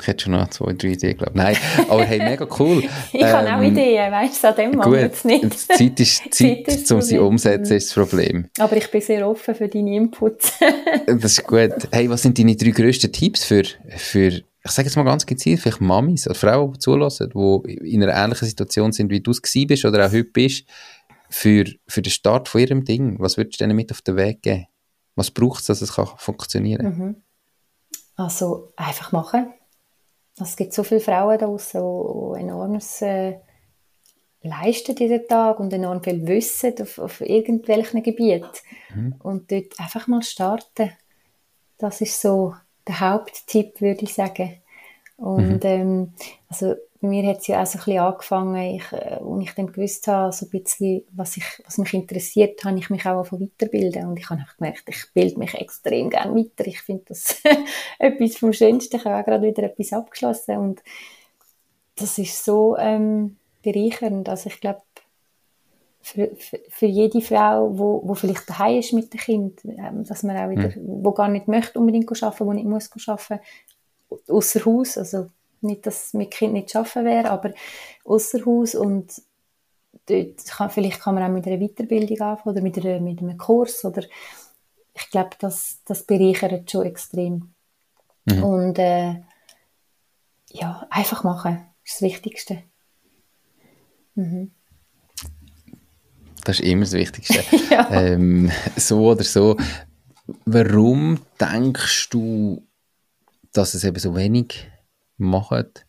[0.00, 1.42] ich hätte schon noch zwei, drei Ideen, glaube ich.
[1.42, 1.56] Nein,
[1.88, 2.82] aber hey, mega cool.
[3.12, 5.44] ich ähm, habe auch Ideen, weißt du, an dem machen wir es nicht.
[5.44, 8.48] Die Zeit ist, Zeit, Zeit ist um sie umzusetzen, ist das Problem.
[8.58, 10.52] Aber ich bin sehr offen für deine Inputs.
[11.06, 11.72] das ist gut.
[11.90, 13.64] Hey, was sind deine drei grössten Tipps für,
[13.96, 18.02] für ich sage jetzt mal ganz gezielt, vielleicht Mamis oder Frauen, die zulassen, die in
[18.02, 20.64] einer ähnlichen Situation sind, wie du es bist oder auch heute bist,
[21.28, 23.16] für, für den Start von ihrem Ding?
[23.18, 24.66] Was würdest du denen mit auf den Weg geben?
[25.14, 26.98] Was braucht es, dass es kann funktionieren kann?
[26.98, 27.16] Mhm.
[28.16, 29.52] Also einfach machen.
[30.38, 33.38] Es gibt so viele Frauen da draussen, die enormes äh,
[34.42, 38.46] leisten diesen Tag und enorm viel wissen auf, auf irgendwelchen Gebieten.
[38.94, 39.14] Mhm.
[39.22, 40.92] Und dort einfach mal starten.
[41.78, 42.54] Das ist so
[42.86, 44.56] der Haupttipp, würde ich sagen.
[45.16, 45.70] Und mhm.
[45.70, 46.12] ähm,
[46.48, 49.54] also bei mir hat es ja auch so ein bisschen angefangen, ich, äh, als ich
[49.54, 53.30] dann gewusst habe, so ein bisschen, was, ich, was mich interessiert, habe ich mich auch
[53.32, 56.66] weiterbilden und ich habe auch gemerkt, ich bilde mich extrem gerne weiter.
[56.66, 57.42] Ich finde das
[57.98, 58.96] etwas vom Schönsten.
[58.96, 60.82] Ich habe auch gerade wieder etwas abgeschlossen und
[61.96, 64.28] das ist so ähm, bereichernd.
[64.28, 64.82] Also ich glaube,
[66.00, 70.22] für, für, für, jede Frau, wo, wo vielleicht daheim ist mit dem Kind, ähm, dass
[70.22, 71.04] man auch wieder, mhm.
[71.04, 73.40] wo gar nicht möchte unbedingt arbeiten, wo nicht muss arbeiten,
[74.28, 75.26] außer Haus, also
[75.60, 77.52] nicht, dass mit Kind nicht arbeiten wäre, aber
[78.04, 79.22] außer Haus und
[80.06, 83.38] dort kann, vielleicht kann man auch mit einer Weiterbildung anfangen oder mit, einer, mit einem
[83.38, 84.02] Kurs oder
[84.94, 87.54] ich glaube, das, das bereichert schon extrem.
[88.24, 88.42] Mhm.
[88.42, 89.16] Und äh,
[90.50, 92.62] ja, einfach machen, ist das Wichtigste.
[94.14, 94.50] Mhm.
[96.44, 97.44] Das ist immer das Wichtigste.
[97.70, 97.90] ja.
[97.90, 99.56] ähm, so oder so.
[100.44, 102.62] Warum denkst du,
[103.52, 104.68] dass es eben so wenig
[105.16, 105.86] macht?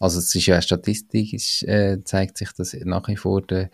[0.00, 3.68] Also es ist ja eine Statistik, es äh, zeigt sich, dass nach wie vor de,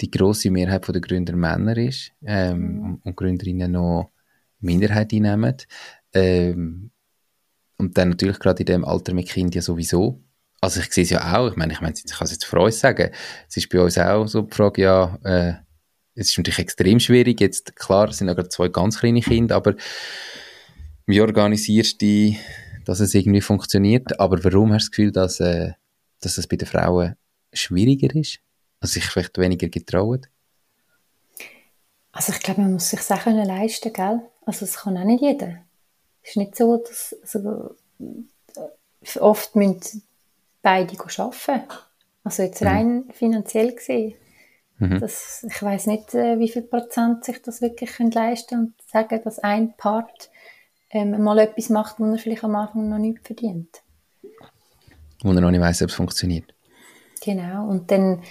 [0.00, 3.00] die große Mehrheit der Gründer Männer ist ähm, mhm.
[3.02, 4.12] und Gründerinnen noch
[4.60, 5.56] Minderheit einnehmen.
[6.12, 6.90] Ähm,
[7.76, 10.22] und dann natürlich gerade in dem Alter mit Kindern ja sowieso.
[10.60, 12.60] Also ich sehe es ja auch, ich meine, ich meine, ich kann es jetzt für
[12.60, 13.10] uns sagen,
[13.48, 15.54] es ist bei uns auch so die Frage, ja, äh,
[16.14, 19.56] es ist natürlich extrem schwierig, jetzt, klar, es sind ja gerade zwei ganz kleine Kinder,
[19.56, 19.74] aber
[21.06, 22.34] wie organisierst du
[22.84, 25.72] dass es irgendwie funktioniert, aber warum hast du das Gefühl, dass, äh,
[26.20, 27.16] dass es bei den Frauen
[27.52, 28.40] schwieriger ist?
[28.80, 30.26] Also sich vielleicht weniger getrauen?
[32.12, 34.20] Also ich glaube, man muss sich Sachen leisten, gell?
[34.46, 35.64] Also es kann auch nicht jeder.
[36.22, 37.74] Es ist nicht so, dass also,
[39.20, 40.02] oft müssen
[40.62, 41.72] beide arbeiten.
[42.22, 42.66] Also jetzt mhm.
[42.66, 43.10] rein mhm.
[43.12, 44.14] finanziell gesehen.
[44.78, 45.00] Mhm.
[45.00, 49.20] Das, ich weiß nicht, äh, wie viel Prozent sich das wirklich leisten können und sagen,
[49.22, 50.30] dass ein Part
[50.94, 53.82] ähm, mal etwas macht, wo er vielleicht am Anfang noch nicht verdient.
[55.22, 56.54] Wo er noch nicht weiß, ob es funktioniert.
[57.22, 57.68] Genau.
[57.68, 58.22] Und dann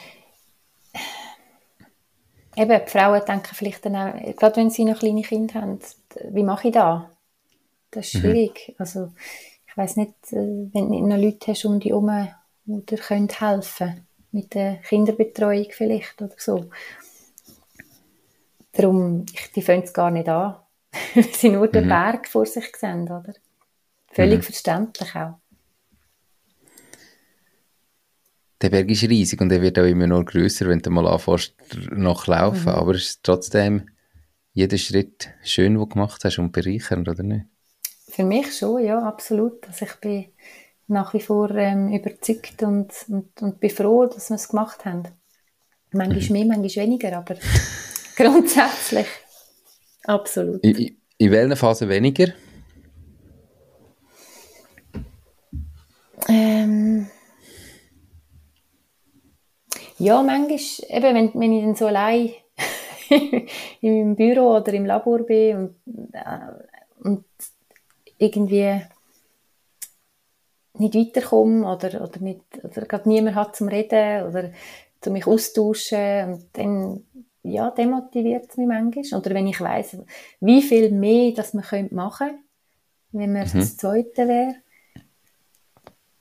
[2.55, 5.79] eben, die Frauen denken vielleicht dann auch, gerade wenn sie noch kleine Kinder haben,
[6.29, 7.03] wie mache ich das?
[7.91, 8.19] Das ist mhm.
[8.19, 8.69] schwierig.
[8.69, 8.75] Mhm.
[8.77, 9.11] Also
[9.67, 12.27] ich weiß nicht, äh, wenn du noch Leute hast um dich herum,
[12.65, 14.07] die dir helfen können.
[14.31, 16.69] mit der Kinderbetreuung vielleicht oder so.
[18.71, 20.55] Darum, ich, die fangen es gar nicht an,
[21.15, 21.71] weil sie nur mhm.
[21.71, 23.33] den Berg vor sich sehen, oder?
[24.11, 24.43] Völlig mhm.
[24.43, 25.39] verständlich auch.
[28.61, 31.53] Der Berg ist riesig und er wird auch immer noch größer, wenn du mal anfängst
[31.91, 32.71] nachlaufen.
[32.71, 32.79] Mhm.
[32.79, 33.89] Aber es ist trotzdem
[34.53, 37.45] jeder Schritt schön, den du gemacht hast und bereichernd, oder nicht?
[38.07, 39.67] Für mich schon, ja, absolut.
[39.67, 40.27] Also ich bin
[40.87, 45.03] nach wie vor ähm, überzeugt und, und, und bin froh, dass wir es gemacht haben.
[45.91, 46.47] Manchmal mhm.
[46.47, 47.35] mehr, manchmal weniger, aber
[48.15, 49.07] grundsätzlich
[50.03, 50.63] absolut.
[50.63, 52.33] In, in welcher Phase weniger?
[56.29, 57.07] Ähm,
[59.97, 62.31] ja, manchmal, eben, wenn, wenn ich dann so allein
[63.81, 65.75] im Büro oder im Labor bin und,
[66.13, 67.25] äh, und
[68.17, 68.81] irgendwie
[70.75, 74.51] nicht weiterkomme oder, oder, nicht, oder gerade niemand hat zum Reden oder
[75.01, 77.03] zu mich austauschen und dann
[77.43, 79.19] ja, demotiviert es mich manchmal.
[79.19, 79.97] Oder wenn ich weiss,
[80.39, 82.43] wie viel mehr das man könnte machen
[83.13, 83.59] wenn man mhm.
[83.59, 84.55] das Zweite wäre,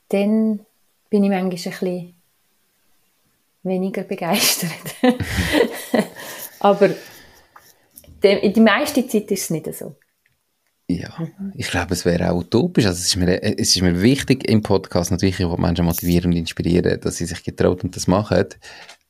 [0.08, 0.60] dann
[1.10, 2.14] bin ich manchmal ein bisschen
[3.62, 4.70] weniger begeistert.
[6.60, 6.90] Aber
[8.22, 9.96] die, die meiste Zeit ist es nicht so.
[10.88, 11.16] Ja,
[11.54, 12.84] ich glaube, es wäre auch utopisch.
[12.84, 16.32] Also es, ist mir, es ist mir wichtig im Podcast natürlich, ich will Menschen motivieren
[16.32, 18.46] und inspirieren, dass sie sich getraut und das machen.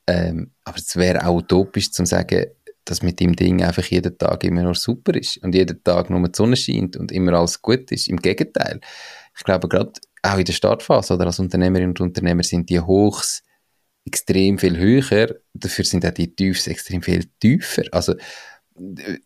[0.07, 2.45] Ähm, aber es wäre auch utopisch zu sagen,
[2.85, 6.27] dass mit dem Ding einfach jeden Tag immer nur super ist und jeden Tag nur
[6.27, 8.09] die Sonne scheint und immer alles gut ist.
[8.09, 8.81] Im Gegenteil.
[9.37, 13.43] Ich glaube, gerade auch in der Startphase oder als Unternehmerinnen und Unternehmer sind die Hochs
[14.05, 17.83] extrem viel höher, dafür sind auch die Tiefs extrem viel tiefer.
[17.91, 18.15] Also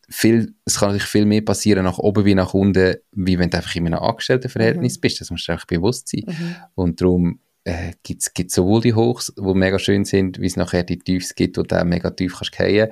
[0.09, 3.57] viel, es kann natürlich viel mehr passieren nach oben wie nach unten, wie wenn du
[3.57, 5.01] einfach in einem Angestelltenverhältnis mhm.
[5.01, 5.21] bist.
[5.21, 6.23] Das musst du einfach bewusst sein.
[6.27, 6.55] Mhm.
[6.75, 10.83] Und darum äh, gibt es sowohl die Hochs, die mega schön sind, wie es nachher
[10.83, 12.89] die Tiefs gibt, wo du mega tief kannst fallen.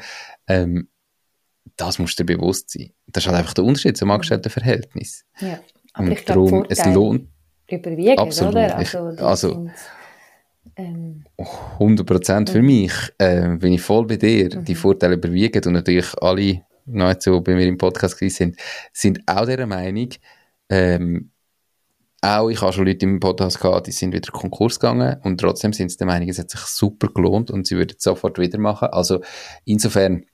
[0.48, 0.90] Ähm,
[1.78, 2.92] das musst du dir bewusst sein.
[3.08, 5.26] Das ist halt einfach der Unterschied zum Angestelltenverhältnis.
[5.40, 5.60] Ja,
[5.94, 7.30] aber Und ich darum, glaub, es lohnt
[7.70, 8.56] überwiegen, absolut.
[8.56, 8.76] oder?
[8.78, 9.70] Also, also
[10.78, 12.66] 100 Prozent für mhm.
[12.66, 14.56] mich, äh, bin ich voll bei dir.
[14.56, 14.66] Mhm.
[14.66, 18.58] Die Vorteile überwiegen und natürlich alle nahezu bei mir im Podcast sind,
[18.92, 20.10] sind auch der Meinung,
[20.70, 21.32] ähm,
[22.26, 25.74] auch ich habe schon Leute im Podcast gehabt, die sind wieder Konkurs gegangen und trotzdem
[25.74, 28.58] sind sie der Meinung, es hat sich super gelohnt und sie würden es sofort wieder
[28.58, 28.90] machen.
[28.92, 29.22] Also
[29.64, 30.26] insofern,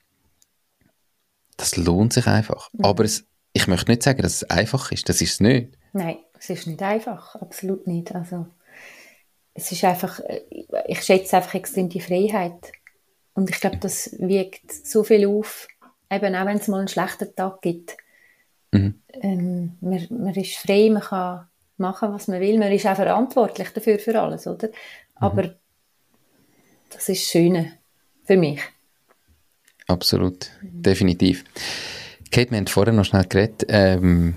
[1.57, 2.69] das lohnt sich einfach.
[2.73, 2.85] Mhm.
[2.85, 5.09] Aber es, ich möchte nicht sagen, dass es einfach ist.
[5.09, 5.77] Das ist es nicht.
[5.93, 7.35] Nein, es ist nicht einfach.
[7.35, 8.15] Absolut nicht.
[8.15, 8.47] Also
[9.53, 10.41] es ist einfach, äh,
[10.87, 12.71] ich schätze einfach extrem die Freiheit.
[13.33, 15.67] Und ich glaube, das wiegt so viel auf,
[16.09, 17.97] eben auch wenn es mal einen schlechten Tag gibt.
[18.71, 19.01] Mhm.
[19.13, 21.47] Ähm, man, man ist frei, man kann
[21.81, 22.57] machen, was man will.
[22.57, 24.67] Man ist auch verantwortlich dafür, für alles, oder?
[24.67, 24.73] Mhm.
[25.15, 25.43] Aber
[26.89, 27.73] das ist das Schöne
[28.23, 28.61] für mich.
[29.87, 30.81] Absolut, mhm.
[30.83, 31.43] definitiv.
[32.31, 34.35] Kate, wir haben vorher noch schnell geredet, ähm,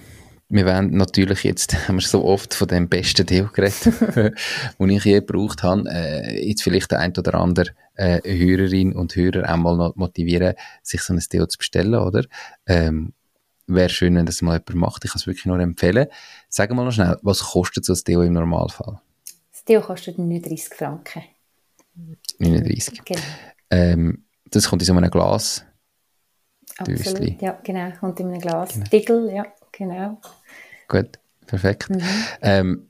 [0.49, 3.85] wir wollen natürlich jetzt, haben wir so oft von dem besten Deo geredet,
[4.79, 9.17] den ich je gebraucht habe, äh, jetzt vielleicht der ein oder andere äh, Hörerin und
[9.17, 12.25] Hörer auch mal noch motivieren, sich so ein Deo zu bestellen, oder?
[12.67, 13.13] Ähm,
[13.67, 15.05] Wäre schön, wenn das mal jemand macht.
[15.05, 16.09] Ich kann es wirklich nur empfehlen.
[16.49, 19.01] Sag mal noch schnell, was kostet so ein Deo im Normalfall?
[19.53, 21.23] Das Deo kostet 39 Franken.
[22.39, 23.05] 39.
[23.05, 23.21] Genau.
[23.71, 25.65] Ähm, das kommt in so einem Glas.
[26.77, 27.91] Absolut, ja, genau.
[27.99, 28.75] Kommt in einem Glas.
[28.75, 28.87] Genau.
[28.87, 29.47] Titel, ja.
[29.73, 30.21] Genau.
[30.89, 31.91] Gut, perfekt.
[31.91, 32.03] Mhm.
[32.43, 32.89] Ähm,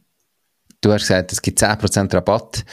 [0.81, 2.65] du hast gesagt, es gibt 10% Rabatt,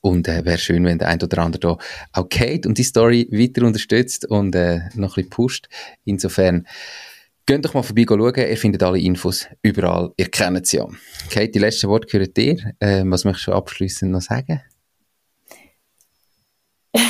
[0.00, 1.78] und äh, wäre schön, wenn der ein oder andere da
[2.12, 5.68] auch Kate und die Story weiter unterstützt und äh, noch ein bisschen pusht.
[6.04, 6.66] Insofern,
[7.46, 8.34] geht doch mal vorbei schauen.
[8.34, 10.12] Ihr findet alle Infos überall.
[10.16, 10.88] Ihr kennt sie ja.
[11.30, 12.74] Kate, die letzten Worte gehören dir.
[12.80, 14.62] Äh, was möchtest du abschließend noch sagen?